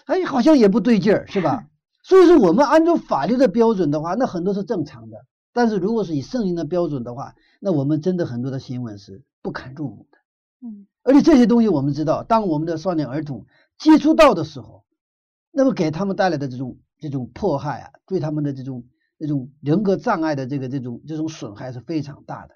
[0.06, 1.68] 哎好像也不对劲儿，是吧？
[2.04, 10.18] 所以说我们按照法律的标准的话，那很多是正常的，但是如果是以圣经的标准的话，那我们真的很多的新闻是不堪入目的。
[10.62, 13.46] 嗯，而且这些东西我们知道，当我们的少年儿童
[13.78, 14.85] 接触到的时候，
[15.56, 18.84] 那么给他们带来的这种这种迫害啊，对他们的这种
[19.18, 22.54] 这种人格障碍的这个这种这种损害是非常大的，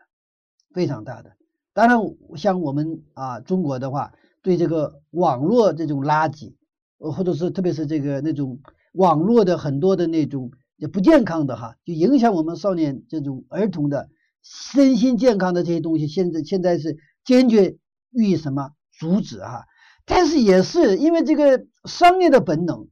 [0.74, 1.38] 非常大的。
[1.74, 1.98] 当然，
[2.36, 6.56] 像我们啊中国的话，对这个网络这种垃圾，
[6.98, 8.60] 呃，或者是特别是这个那种
[8.92, 14.10] 网络的很多的那种也不健康的哈，就影响我们少年这种儿童的
[14.42, 17.78] 身心健康的这些东西，现在现在是坚决。
[18.12, 19.66] 予以什么阻止啊？
[20.12, 22.88] 但是也是因为这个商业的本能，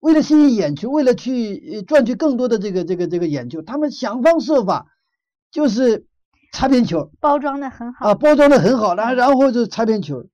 [0.00, 4.86] 为了吸引眼球，为了去赚取更多的这个这个这个眼球，他们想方设法
[5.50, 6.06] 就是
[6.50, 10.24] 擦边球，包装的很好啊，包装的很好，然后然后就擦边球。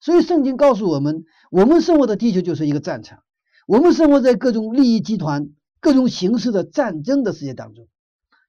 [0.00, 3.20] 所以圣经告诉我们，我们生活的地球就是一个战场，
[3.68, 7.86] 我们生活在各种利益集团、各种形式的战争的世界当中，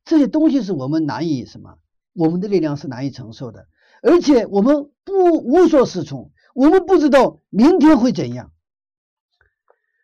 [0.03, 1.75] 这些东西是我们难以什么，
[2.15, 3.67] 我们的力量是难以承受的。
[4.01, 8.51] 而且我们不无所适从，我们不知道明天会怎样。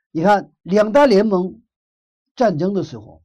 [0.09, 1.61] 你看，两大联盟
[2.33, 3.23] 战争的时候，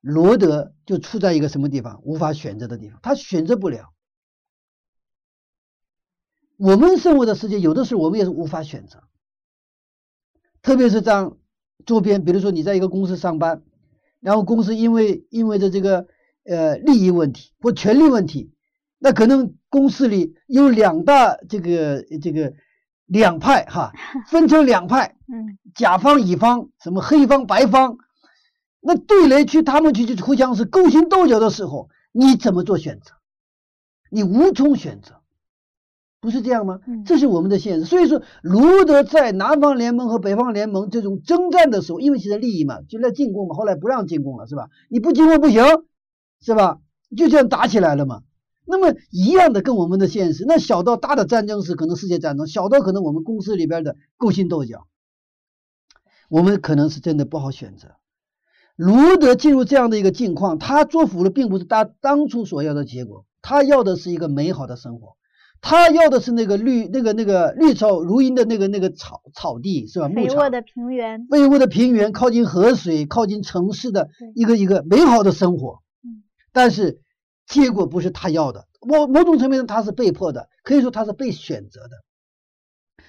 [0.00, 2.00] 罗德就处在一个什么地方？
[2.04, 3.92] 无法选择的地方，他选择不了。
[6.56, 9.04] 我们生活的世界，有的时候我们也是无法选择，
[10.62, 11.30] 特别是在
[11.84, 13.62] 周边，比如说你在一个公司上班，
[14.20, 16.06] 然后公司因为因为的这个
[16.44, 18.54] 呃利益问题或权利问题。
[18.98, 22.52] 那可能公司里有两大这个这个
[23.06, 23.92] 两派哈，
[24.28, 27.96] 分成两派，嗯，甲方乙方，什么黑方白方，
[28.80, 33.12] 那对垒去他们去就互相是勾心斗角的时候，你怎么做选择？
[34.10, 35.20] 你无从选择，
[36.20, 36.80] 不是这样吗？
[37.04, 37.84] 这是我们的现实。
[37.84, 44.68] 所以说，卢德在南方联盟和北方联盟这种征战的时候，因为其实利益嘛，就来进攻嘛，后来不让进攻了，是吧？
[44.88, 45.62] 你不进攻不行，
[46.40, 46.78] 是吧？
[47.16, 48.22] 就这样打起来了嘛。
[48.70, 54.86] 那么一样的跟我们的现实，那小到大的战争是可能世界战争，小到可能我们公司里边的勾心斗角，
[56.28, 57.96] 我们可能是真的不好选择。
[58.76, 65.16] 卢德进入这样的一个境况，他做服了，并不是他当初所要的结果，他要的是一个美好的生活，
[65.62, 70.10] 他要的是那个绿那个那个绿草如茵的那个那个草草地是吧？
[70.10, 75.80] 肥沃的平原，肥沃的平原，靠近河水，靠近城市的一个一个美好的生活。
[76.04, 77.00] 嗯，但是。
[77.48, 82.04] 结果不是他要的，某某种层面上他是被迫的，可以说他是被选择的。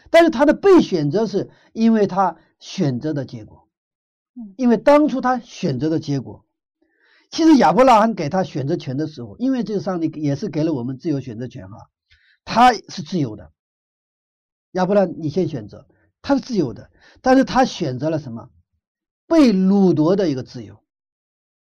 [0.09, 3.67] 但是他的被选择是因为他选择的结果，
[4.55, 6.45] 因为当初他选择的结果，
[7.29, 11.77] 其实亚伯拉罕给他选择权的时候，因为这个上帝也是给了我们自由选择权哈，
[12.45, 13.51] 他是自由的。
[14.71, 15.87] 亚伯拉，你先选择，
[16.21, 16.89] 他是自由的，
[17.21, 18.49] 但是他选择了什么？
[19.27, 20.83] 被掳夺的一个自由。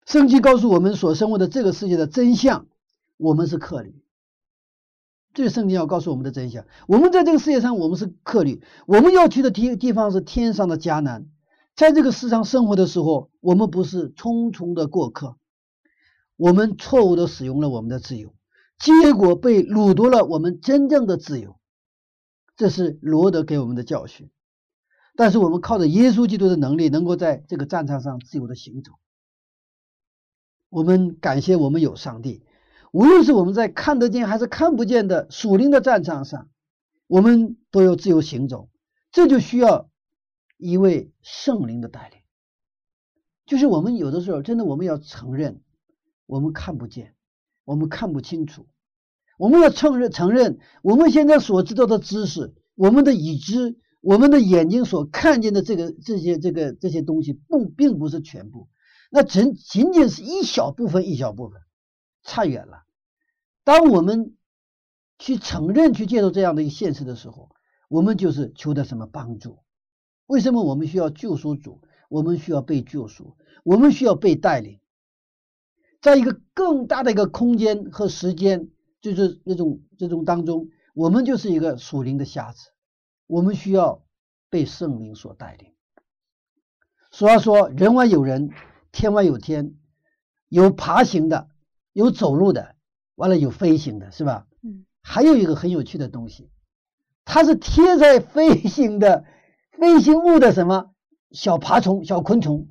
[0.05, 2.67] 圣经告诉我们所生活的这个世界的真相，
[3.17, 4.03] 我们是客旅。
[5.33, 6.67] 这是圣经要告诉我们的真相。
[6.87, 11.27] 我们在这个世界上，我们是客旅，我们要去的地地方是天上的迦南。
[11.75, 15.37] 在这个世上生活的时候，我们不是匆匆的过客，
[16.37, 18.33] 我们错误的使用了我们的自由，
[18.79, 21.57] 结果被掳夺了我们真正的自由。
[22.57, 24.31] 这是罗德给我们的教训。
[25.17, 28.93] 但是我们靠着耶稣基督的能力，能够在这个战场上自由的行走。
[30.75, 32.43] 我们感谢我们有上帝，
[32.91, 36.49] 无论是我们在看得见还是看不见的属灵的战场上，
[37.07, 38.69] 我们都有自由行走。
[39.13, 39.89] 这就需要
[40.57, 42.19] 一位圣灵的带领。
[43.47, 45.61] 就是我们有的时候真的我们要承认，
[46.27, 47.15] 我们看不见，
[47.65, 48.67] 我们看不清楚，
[49.39, 53.79] 我们要承认承认我们现在所知道的知识，我们的已知。
[54.01, 58.69] 我们的眼睛所看见的这个这些这个这些东西不并不是全部，
[59.15, 61.63] 那仅仅仅是一小部分一小部分，
[62.25, 62.83] 差远了。
[63.63, 64.37] 当我们
[65.21, 67.51] 去承认去接受这样的一个现实的时候，
[67.89, 69.61] 我们就是求的什么帮助？
[70.27, 71.81] 为什么我们需要救赎主？
[72.09, 74.81] 我们需要被救赎，我们需要被带领，
[76.03, 78.69] 在一个更大的一个空间和时间，
[79.01, 82.71] 就是那种这种当中，我们就是一个属灵的瞎子。
[83.29, 84.03] 我们需要
[84.51, 85.73] 被圣灵所带领。
[87.13, 88.51] 俗话说：“人外有人，
[88.95, 89.75] 天外有天。”
[90.49, 91.49] 有爬行的，
[91.93, 92.77] 有走路的，
[93.17, 94.47] 完了有飞行的，是吧？
[94.63, 94.87] 嗯。
[95.03, 96.49] 还有一个很有趣的东西，
[97.25, 99.25] 它是贴在飞行的
[99.79, 100.93] 飞行物的什么
[101.33, 102.69] 小爬虫、小昆虫。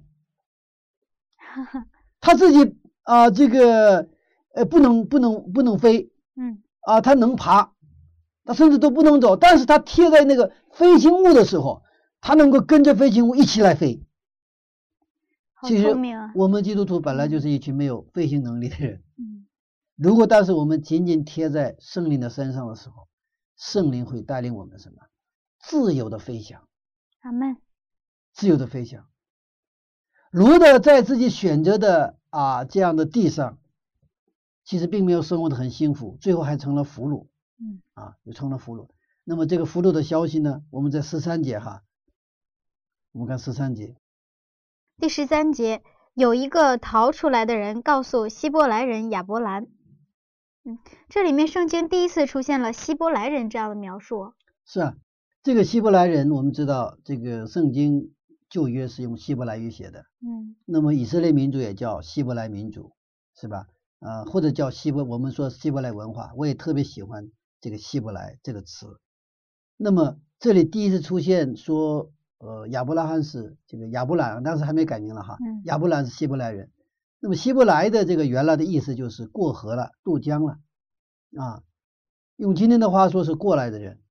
[2.21, 4.07] 它自己啊，这个
[4.53, 6.09] 呃，不能不能不能飞。
[6.37, 6.63] 嗯。
[6.79, 7.73] 啊，它能爬。
[8.45, 11.83] 它甚至都不能走，但是它贴在那个飞行物的时候，
[12.21, 14.05] 它能够跟着飞行物一起来飞。
[15.67, 15.87] 其实
[16.35, 19.03] 我们基督徒本来就是一群没有飞行能力的人。
[19.17, 19.47] 嗯。
[19.95, 23.07] 如果但是我们紧紧贴在圣灵的身上的时候，
[23.55, 25.03] 圣灵会带领我们什么？
[25.59, 26.67] 自由的飞翔。
[27.21, 27.57] 阿门。
[28.33, 29.07] 自由的飞翔。
[30.31, 33.59] 如的在自己选择的啊这样的地上，
[34.65, 37.27] 其实并没有生活的很幸福，最后还成了俘虏。
[37.59, 38.89] 嗯啊，就成了俘虏。
[39.23, 40.63] 那么这个俘虏的消息呢？
[40.71, 41.83] 我们在十三节哈，
[43.11, 43.95] 我们看十三节。
[44.97, 45.81] 第十三节，
[46.13, 49.67] 有一个逃出来的人告诉希伯来人亚伯兰。
[50.63, 50.79] 嗯，
[51.09, 54.33] 这里面圣经第一次出现了希伯来人这样的描述。
[54.65, 54.95] 是啊，
[55.43, 58.13] 这个希伯来人，我们知道这个圣经
[58.49, 60.05] 旧约是用希伯来语写的。
[60.21, 60.55] 嗯。
[60.65, 62.93] 那么以色列民族也叫希伯来民族，
[63.35, 63.67] 是吧？
[63.99, 67.29] 啊，或者叫希伯，我们说希伯来文化，我也特别喜欢。
[67.59, 68.99] 这个希伯来这个词，
[69.77, 72.11] 那么这里第一次出现说，
[72.45, 76.69] 呃，亚伯拉罕是这个亚伯兰，当时还没改名了哈，亚伯兰是希伯来人。
[77.21, 80.57] 那么希伯来的这个原来的意思就是过河了、渡江了
[81.37, 81.63] 啊，
[82.35, 84.01] 用今天的话说是过来的人。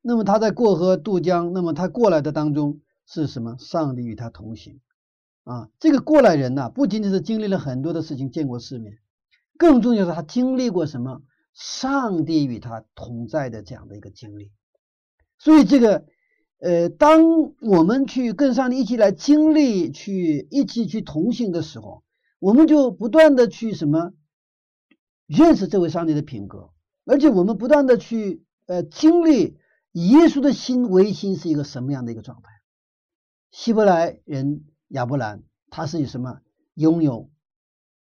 [0.00, 3.56] 那么他在过河渡江，那么他过来的当中是什么？
[3.58, 4.80] 上帝与他同行
[5.44, 5.68] 啊。
[5.78, 8.98] 这个过来人呢，不仅仅是经历了很多的事情，见过世面，
[9.58, 11.20] 更重要的是他经历过什么？
[11.52, 14.52] 上帝与他同在的这样的一个经历，
[15.38, 16.06] 所以这个
[16.60, 17.22] 呃，当
[17.60, 22.02] 我们去跟上帝一起来经历，去一起去同行的时候，
[22.40, 24.12] 我们就不断的去什么
[25.26, 26.70] 认识这位上帝的品格，
[27.04, 29.56] 而且我们不断的去呃经历
[29.92, 32.50] 耶稣的心为心是一个什么样的一个状态。
[33.52, 36.40] 希伯来人亚伯兰，他是以什么
[36.74, 37.30] 拥有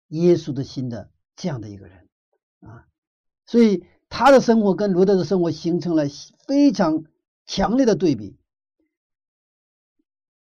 [0.08, 2.08] 耶稣的心的这样的一个人
[2.62, 2.88] 啊。
[3.46, 6.06] 所以他的生活跟罗德的生活形成了
[6.48, 7.04] 非常
[7.46, 8.38] 强烈的对比。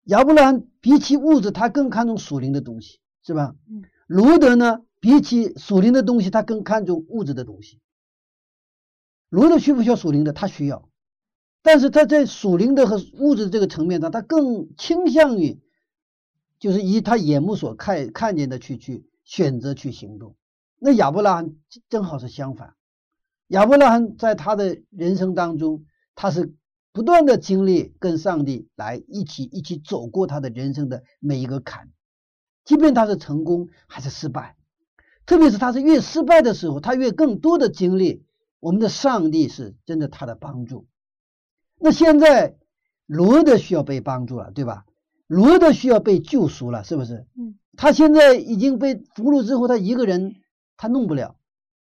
[0.04, 3.56] 亚伯兰比起物质，他更看重属灵的东西，是吧？
[3.70, 3.84] 嗯。
[4.08, 7.80] 罗德呢，比起属灵的东西，他更看重物质的东西。
[9.30, 10.34] 罗德需不需要属灵的？
[10.34, 10.90] 他需要，
[11.64, 15.62] 但是他在属灵的和物质这个层面上，他更倾向于
[16.60, 20.36] 就是以他眼目所看看见的去去选择去行动。
[20.80, 21.56] 那亚伯拉罕
[21.90, 22.76] 正好是相反。
[23.48, 26.54] 亚伯拉罕在他的人生当中，他是
[26.94, 31.90] 不断的经历跟上帝来一起一起走过他的人生的每一个坎，
[32.64, 34.56] 即便他是成功还是失败，
[35.26, 38.24] 特别是他是越失败的时候，他越更多的经历
[38.60, 40.86] 我们的上帝是真的他的帮助。
[41.80, 42.56] 那现在
[43.08, 44.86] 罗德需要被帮助了，对吧？
[45.26, 47.26] 罗德需要被救赎了，是不是？
[47.36, 47.58] 嗯。
[47.76, 50.36] 他现在已经被俘虏之后，他一个人
[50.78, 51.38] 他弄不了，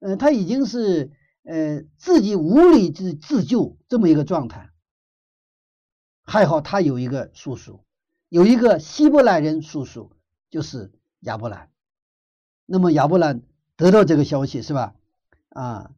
[0.01, 1.13] 嗯，他已经是。
[1.49, 4.69] 呃，自己无力自自救这么一个状态，
[6.27, 7.85] 还好他有一个叔叔，
[8.29, 10.11] 有一个希伯来人叔叔，
[10.51, 11.71] 就是亚伯兰。
[12.67, 13.43] 那么亚伯兰
[13.77, 14.95] 得到这个消息是吧？
[15.51, 15.93] 啊，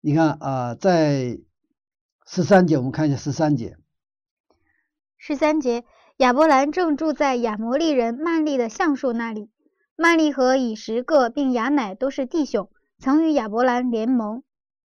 [0.00, 1.40] 你看啊，在
[2.26, 3.76] 十三节，我们看一下十三节。
[5.18, 5.84] 十三节，
[6.18, 9.50] 亚伯兰正住在亚摩利人曼利的橡树那里。
[9.96, 14.42] 曼利和以实各并亚乃都是弟兄，曾与亚伯兰联盟。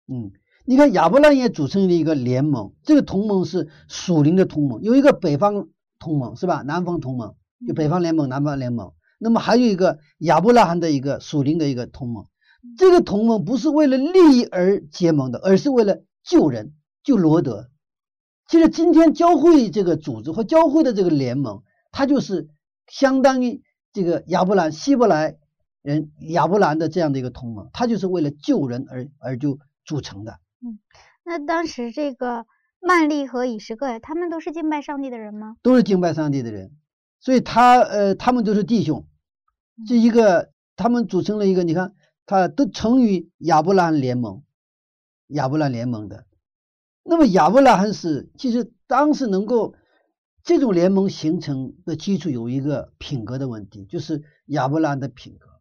[0.07, 0.31] 嗯，
[0.67, 5.67] 你看亚伯兰也组成了一个联盟，这个同盟是属灵的同盟，有一个北方
[5.99, 6.63] 同盟是吧？
[6.63, 7.35] 南方同盟
[7.67, 8.91] 就北方联盟、南方联盟。
[9.19, 12.25] 那么还有一个亚伯拉罕的一个属灵的一个同盟，
[12.79, 17.69] 这个同盟不是为了利益而结盟的，而是为了救人、救罗德。
[18.47, 21.61] 其实今天教会这个组织和教会的这个联盟，
[21.91, 22.49] 它就是
[22.87, 23.61] 相当于
[23.93, 25.37] 这个亚伯兰、希伯来
[25.83, 30.39] 人亚伯兰的这样的一个同盟，它就是为了救人而而就组成的。
[30.65, 30.79] 嗯，
[31.23, 32.47] 那当时这个
[32.81, 35.57] 曼利和以实各，他们都是敬拜上帝的人吗？
[35.61, 36.71] 都是敬拜上帝的人，
[37.19, 39.05] 所以他呃，他们都是弟兄。
[39.87, 41.93] 这一个，他们组成了一个，你看，
[42.25, 44.43] 他都成于亚伯拉罕联盟，
[45.27, 46.25] 亚伯拉联盟的。
[47.03, 49.75] 那么亚伯拉罕是，其实当时能够
[50.43, 55.54] 这种联盟形成的基础有一个品格的问题，就是亚伯拉罕的品格。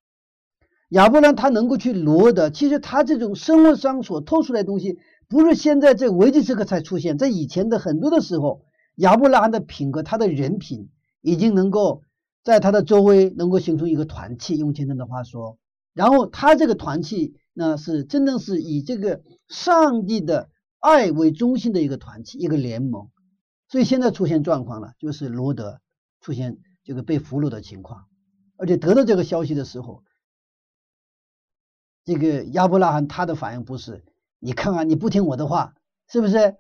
[0.95, 8.63] 亚伯拉他能够去罗的，其实他这种生活上所透出来的东西，不是现在这危机时刻才出现，在以前的很多的时候，
[8.95, 10.89] 亚伯拉罕的品格，他的人品
[11.21, 12.03] 已经能够。
[12.45, 15.57] 在他的周围能够形成一个团契，用今天的话说，
[15.95, 23.09] 然后他这个团契呢是真正是以这个上帝的爱为中心的一个团契，一个联盟。
[23.71, 25.81] 所以现在出现状况了，就是罗德
[26.21, 28.05] 出现这个被俘虏的情况，
[28.59, 30.03] 而且得到这个消息的时候，
[32.05, 34.05] 这个亚伯拉罕他的反应不是，
[34.39, 35.75] 你看看你不听我的话，
[36.09, 36.57] 是不是？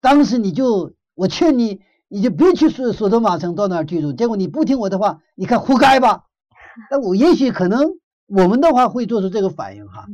[0.00, 1.82] 当时你就我劝你。
[2.08, 6.26] 你就别去索索多玛城到那儿居住，结果你不听我的话，你看活该吧？
[6.88, 10.06] 那我也许可能我们的话会做出这个反应哈，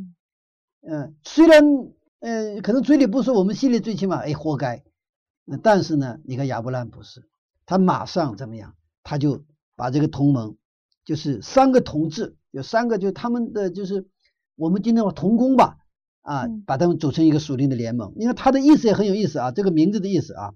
[0.80, 1.62] 嗯，虽然
[2.20, 4.83] 嗯可能嘴里不说，我们心里最起码哎活该。
[5.62, 7.28] 但是呢，你看亚伯拉罕不是，
[7.66, 8.74] 他马上怎么样？
[9.03, 9.45] 他就
[9.76, 10.57] 把这个同盟，
[11.05, 14.07] 就是三个同志，有三个就他们的就是
[14.57, 15.78] 我们今天说同工吧，
[16.20, 18.12] 啊，把他们组成一个属灵的联盟。
[18.16, 20.55] 你看他的意思也很有意思啊，这个名字的意思啊。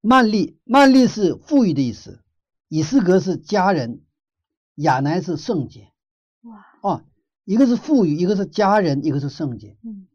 [0.00, 2.22] 曼利，曼利是富裕的意思，
[2.68, 4.02] 以斯格是家人，
[4.74, 5.92] 亚南是圣洁。
[6.42, 7.02] 哇，哦，
[7.44, 9.78] 一个是富裕，一个是家人，一个是圣洁。
[9.82, 10.06] 嗯，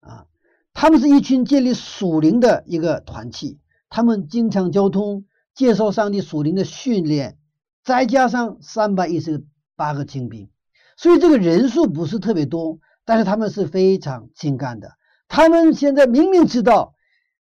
[0.00, 0.26] 啊，
[0.72, 3.60] 他们是一群建立属灵的一个团体，
[3.90, 7.36] 他们经常交通，介绍上帝属灵的训练，
[7.84, 9.44] 再加上三百一十
[9.76, 10.48] 八个精兵，
[10.98, 14.98] 所以这个人数不是特别多，但是他们是非常精干的。
[15.28, 16.94] 他们现在明明知道。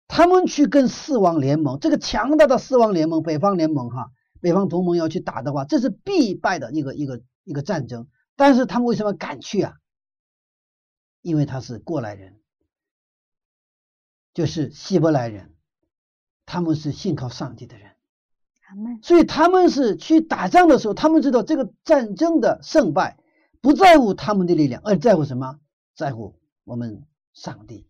[0.05, 8.07] 他们去跟四王联盟，这个强大的四王联盟，北方联盟哈，北方同盟要去打的话，这是必败的一个一个一个战争。
[8.35, 9.73] 但是他们为什么敢去啊？
[11.21, 12.35] 因为他是过来人，
[14.35, 15.55] 就是希伯来人，
[16.45, 17.93] 他们是信靠上帝的人，
[19.01, 23.17] 所以他们是去打仗的时候，他们知道这个战争的胜败
[23.63, 25.59] 不在乎他们的力量，而在乎什么？
[25.95, 26.35] 在乎
[26.65, 27.03] 我们
[27.33, 27.87] 上帝。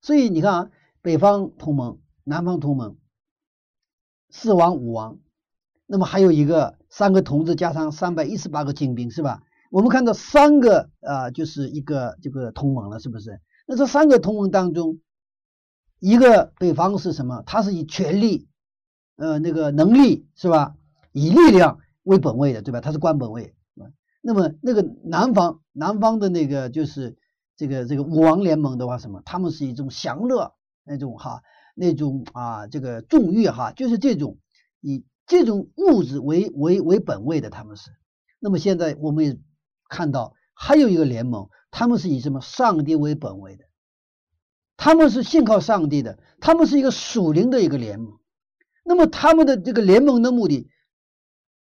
[0.00, 0.70] 所以你看啊。
[1.00, 2.98] 北方同盟、南方同盟，
[4.30, 5.20] 四王五王，
[5.86, 9.42] 那么还有一个三个同志加上三百一十八个精兵，是吧？
[9.70, 13.40] 我们看到三个啊，就是一个这个同盟了，是不是？
[13.66, 15.00] 那这三个同盟当中，
[16.00, 17.44] 一个北方是什么？
[17.46, 18.48] 它是以权力、
[19.16, 20.74] 呃那个能力，是吧？
[21.12, 22.80] 以力量为本位的，对吧？
[22.80, 23.54] 它是官本位。
[24.20, 27.16] 那么那个南方，南方的那个就是
[27.56, 29.22] 这个这个武王联盟的话，什么？
[29.24, 30.54] 他们是一种享乐。
[30.90, 31.42] 那种哈，
[31.74, 34.38] 那种啊，这个纵欲哈，就是这种
[34.80, 37.90] 以这种物质为为为本位的，他们是。
[38.38, 39.38] 那么现在我们也
[39.90, 43.66] 看到还有一个联盟，他们是以什么上帝为本位的，
[44.78, 48.18] 他们是信靠上帝的，他们是一个属灵的一个联盟。
[48.82, 50.70] 那么他们的这个联盟的目的，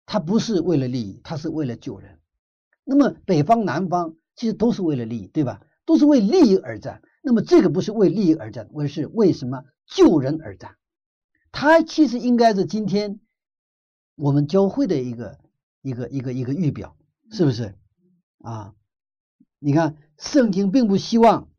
[0.06, 2.19] 他不是为了利益，他是为了救人。
[2.84, 5.62] 那么北方南方其实都是为了利益，对吧？
[5.86, 7.02] 都是为利益而战。
[7.22, 10.76] 那么这个不是为利益而战，而是为什么救人而战？
[11.52, 13.20] 它其实应该是今天
[14.16, 15.40] 我们教会的一个
[15.82, 16.96] 一个一个一个预表，
[17.32, 17.76] 是不是
[18.40, 18.74] 啊？
[19.60, 21.50] 你看，圣经并不希望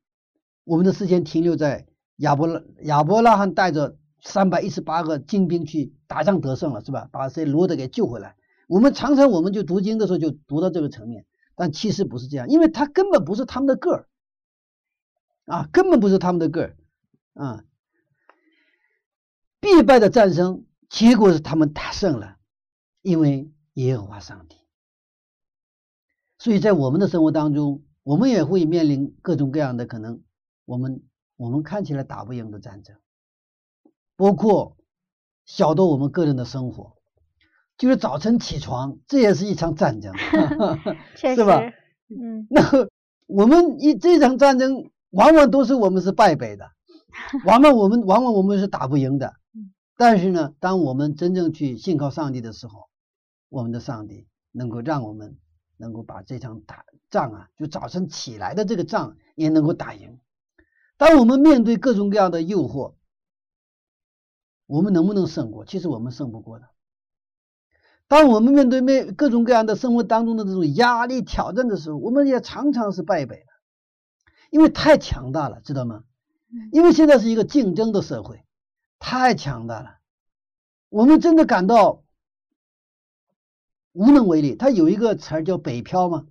[0.65, 7.09] 我们的时间停留在亚伯拉亚伯拉罕带着三百一十八个精兵去打仗得胜了，是吧？
[7.13, 8.37] 把这罗德给救回来。
[8.71, 14.09] 我们常常我们就读经的时候就读到这个层面，但其实不是这样，因为他根本不是他们的个儿。
[15.47, 16.77] 啊，根本不是他们的个儿，
[17.35, 17.65] 啊，
[19.59, 22.37] 必败的战争结果是他们打胜了，
[23.03, 24.57] 因为耶和华上帝。
[26.39, 30.23] 所以在我们的生活当中，我们也会面临各种各样的可能，
[30.65, 31.03] 我们
[31.35, 32.97] 我们看起来打不赢的战争，
[34.15, 34.77] 包括
[35.45, 37.00] 小到我们个人的生活，
[37.81, 40.13] 就是早晨起床，这也是一场战争，
[41.17, 41.63] 是吧？
[42.11, 42.61] 嗯，那
[43.27, 46.71] 我们一这场战争，往往都是我们是败北的，
[47.47, 49.33] 往往我们往往我们是打不赢的。
[49.97, 52.91] 但是呢，当我们真正去信靠上帝的时候，
[53.49, 55.39] 我们的上帝能够让我们
[55.79, 60.19] 能够把这场打仗啊，就早晨起来的这个仗也能够打赢。
[60.99, 62.93] 当我们面对各种各样的诱惑，
[64.67, 65.65] 我们能不能胜过？
[65.65, 66.67] 其实我们胜不过的。
[68.11, 73.47] 当我们面对面各种各样的生活当中的这种压力挑战的时候，我们也常常是败北的，
[74.51, 76.03] 因为太强大了，知道吗？
[76.73, 78.43] 因为现在是一个竞争的社会。
[78.99, 79.91] 太强大了，
[80.89, 82.03] 我们真的感到
[83.93, 84.57] 无能为力。
[84.57, 86.27] 它有一个词儿叫“北漂”嘛，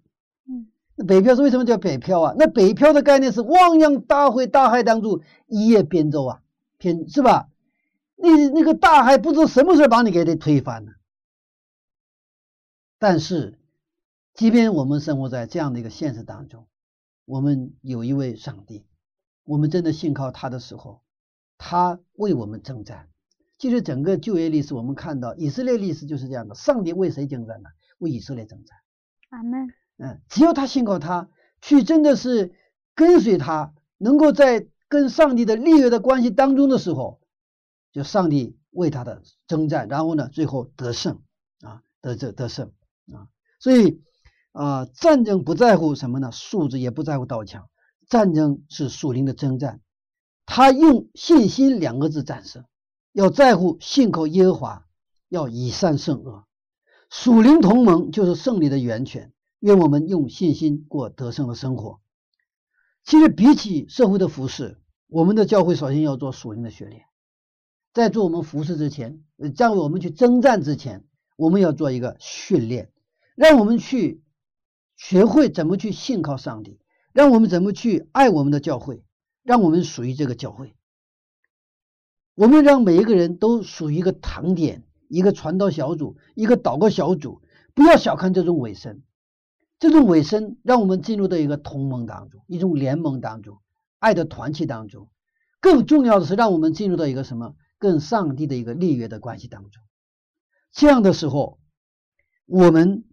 [0.50, 0.68] 嗯，
[1.08, 2.36] 北漂是为什么叫北漂啊？
[2.38, 6.42] 那北漂的概念是汪洋大海，大海当中一叶扁舟啊，
[6.78, 7.48] 偏是吧？
[8.18, 10.92] 那那个大海不知道什么时候把你给它推翻了。
[13.00, 13.58] 但是，
[14.36, 16.68] 即便我们生活在这样的一个现实当中，
[17.26, 18.86] 我们有一位上帝，
[19.46, 21.02] 我们真的信靠他的时候。
[21.62, 23.10] 他为我们征战。
[23.58, 27.70] 其实整个旧约历史，我们看到以色列历史就是这样的：上帝为谁征战呢？
[27.98, 28.78] 为以色列征战。
[29.30, 29.68] 阿门。
[29.98, 31.28] 嗯，只要他信靠他，
[31.62, 32.54] 去真的是
[32.96, 37.20] 跟随他，能够在跟上帝的立约的关系当中的时候，
[37.92, 41.22] 就上帝为他的征战，然后呢，最后得胜
[41.60, 42.72] 啊，得这得胜
[43.14, 43.28] 啊。
[43.60, 44.02] 所以
[44.52, 46.32] 啊，战争不在乎什么呢？
[46.32, 47.70] 素质也不在乎刀枪，
[48.08, 49.82] 战争是属灵的征战。
[50.46, 52.66] 他用信心两个字战胜，
[53.12, 54.86] 要在乎信靠耶和华，
[55.28, 56.46] 要以善胜恶。
[57.10, 59.34] 属灵同盟就是胜利的源泉。
[59.60, 62.00] 愿我们用信心过得胜的生活。
[63.04, 67.04] 其实比起社会的服饰，我们的教会首先要做属灵的训练。
[67.94, 71.04] 在做我们服饰之前，呃在我们去征战之前，
[71.36, 72.90] 我们要做一个训练，
[73.40, 74.22] 让我们去
[74.98, 76.78] 学会怎么去信靠上帝，
[77.14, 79.02] 让我们怎么去爱我们的教会。
[79.44, 80.76] 让我们属于这个教会，
[82.36, 87.42] 我们让每一个人都属于一个堂点、一个传道小组、一个祷告小组。
[87.74, 89.02] 不要小看这种尾声，
[89.80, 93.60] 这种尾声让我们进入到一个同盟当中、一种联盟当中、
[94.00, 95.10] 爱的团契当中。
[95.62, 97.56] 更重要的是，让我们进入到一个什么？
[97.80, 99.82] 跟上帝的一个立约的关系当中。
[100.74, 101.60] 这样的时候，
[102.46, 103.06] 我们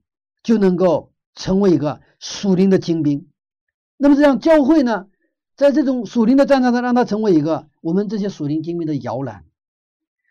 [0.47, 3.29] 就能够成为一个属灵的精兵。
[3.97, 5.09] 那么，这样教会呢？
[5.57, 9.45] 在这种属灵的战场上，让它成为一个我们这些属灵精兵的摇篮。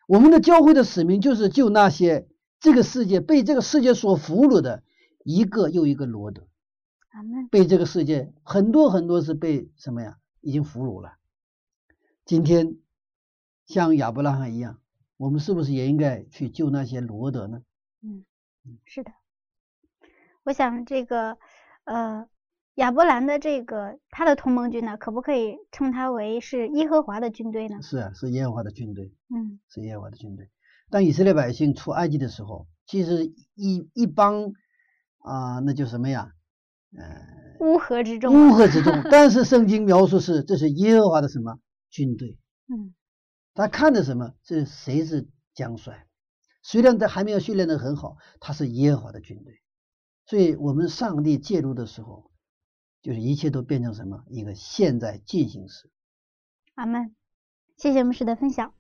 [0.08, 2.30] 我们的教会的使命就是救那些
[2.62, 4.84] 这个世界被这个世界所俘虏的
[5.26, 6.48] 一个又一个罗德。
[7.52, 10.18] 被这个世界很多很多是被什么呀？
[10.40, 11.16] 已经俘虏了。
[12.24, 12.78] 今天
[13.66, 14.80] 像亚伯拉罕一样，
[15.18, 17.64] 我们是不是也应该去救那些罗德呢？
[18.02, 18.24] 嗯，
[18.86, 19.12] 是的。
[20.46, 21.38] 我想这个
[21.84, 22.26] 呃。
[22.76, 27.82] 亚伯兰的这个他的同盟军呢，可不可以称他为是耶和华的军队呢？
[27.82, 29.14] 是啊，是耶和华的军队。
[29.34, 30.50] 嗯，是耶和华的军队。
[30.90, 34.52] 当以色列百姓出埃及的时候，其实一一帮
[35.20, 36.34] 啊，那叫什么呀？
[36.98, 38.50] 呃，乌合之众。
[38.50, 39.04] 乌合之众。
[39.10, 41.58] 但是圣经描述是这是耶和华的什么
[41.90, 42.38] 军队？
[42.68, 42.94] 嗯，
[43.54, 44.34] 他看的什么？
[44.44, 46.08] 这谁是将帅？
[46.62, 49.62] 虽然他还没有训练的很好，他是耶和华的军队。
[50.26, 52.32] 所以我们上帝介入的时候。
[53.02, 54.24] 就是一切都变成什么？
[54.30, 55.92] 一个现在进行时。
[56.74, 57.16] 阿门。
[57.78, 58.74] 谢谢牧师的分享。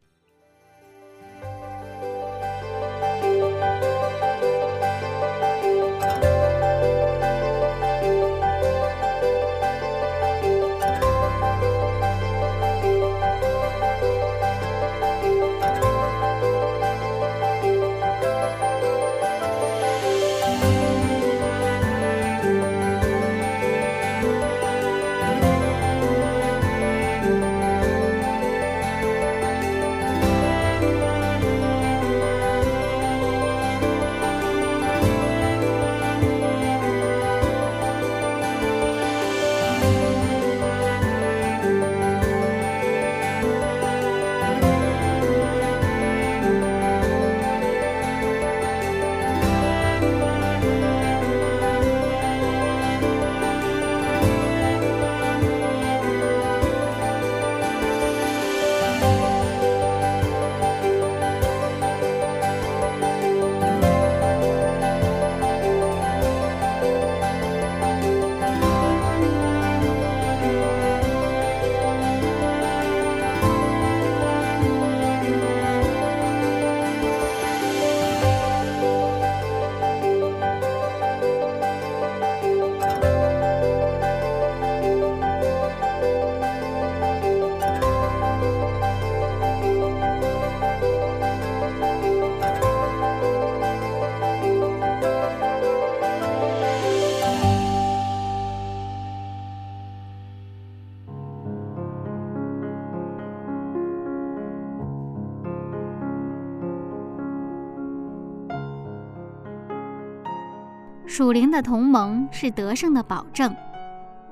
[111.15, 113.55] 属灵的同盟是得胜的保证。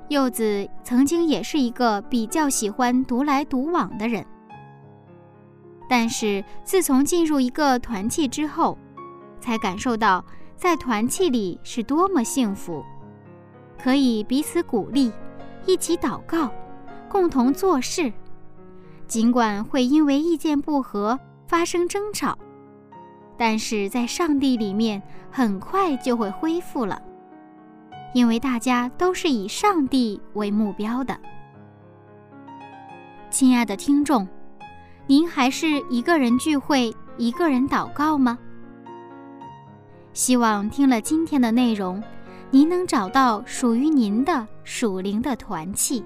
[0.09, 4.25] 柚子曾经也是一个比较喜欢独来独往的人，
[5.87, 8.77] 但是自从进入一个团契之后，
[9.39, 10.25] 才感受到
[10.57, 12.83] 在团契里是多么幸福，
[13.81, 15.09] 可以彼此鼓励，
[15.65, 16.51] 一起祷告，
[17.07, 18.11] 共同做事。
[19.07, 21.17] 尽管会因为意见不合
[21.47, 22.37] 发生争吵，
[23.43, 27.01] 但是在上帝里面很快就会恢复了。
[28.13, 31.19] 因为大家都是以上帝为目标的，
[33.29, 34.25] 亲爱的听众，
[35.07, 38.39] 您还是一个人聚会、一个人祷告吗？
[40.13, 42.01] 希望听了今天的内容，
[42.49, 46.01] 您能找到属于您的属灵的团契。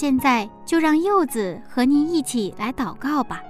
[0.00, 3.42] 现在就让柚子和您一起来祷告吧，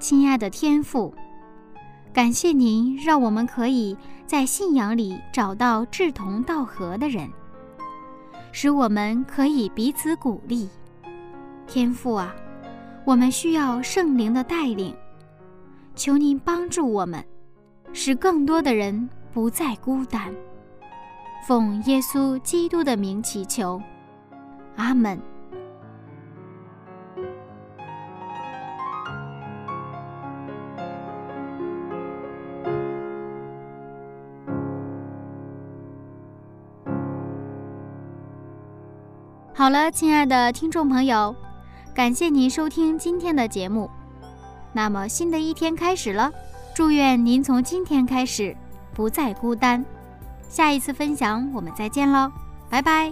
[0.00, 1.14] 亲爱的天父，
[2.12, 3.96] 感谢您让我们可以
[4.26, 7.30] 在信仰里找到志同道合的人，
[8.50, 10.68] 使我们可以彼此鼓励。
[11.64, 12.34] 天父啊，
[13.04, 14.92] 我们需要圣灵的带领，
[15.94, 17.24] 求您帮助我们，
[17.92, 20.34] 使更多的人不再孤单。
[21.42, 23.82] 奉耶稣基督的名祈求，
[24.76, 25.20] 阿门。
[39.52, 41.34] 好了，亲爱的听众朋友，
[41.92, 43.90] 感谢您收听今天的节目。
[44.72, 46.30] 那么，新的一天开始了，
[46.72, 48.56] 祝愿您从今天开始
[48.94, 49.84] 不再孤单。
[50.52, 52.30] 下一次分享，我们再见喽，
[52.68, 53.10] 拜拜。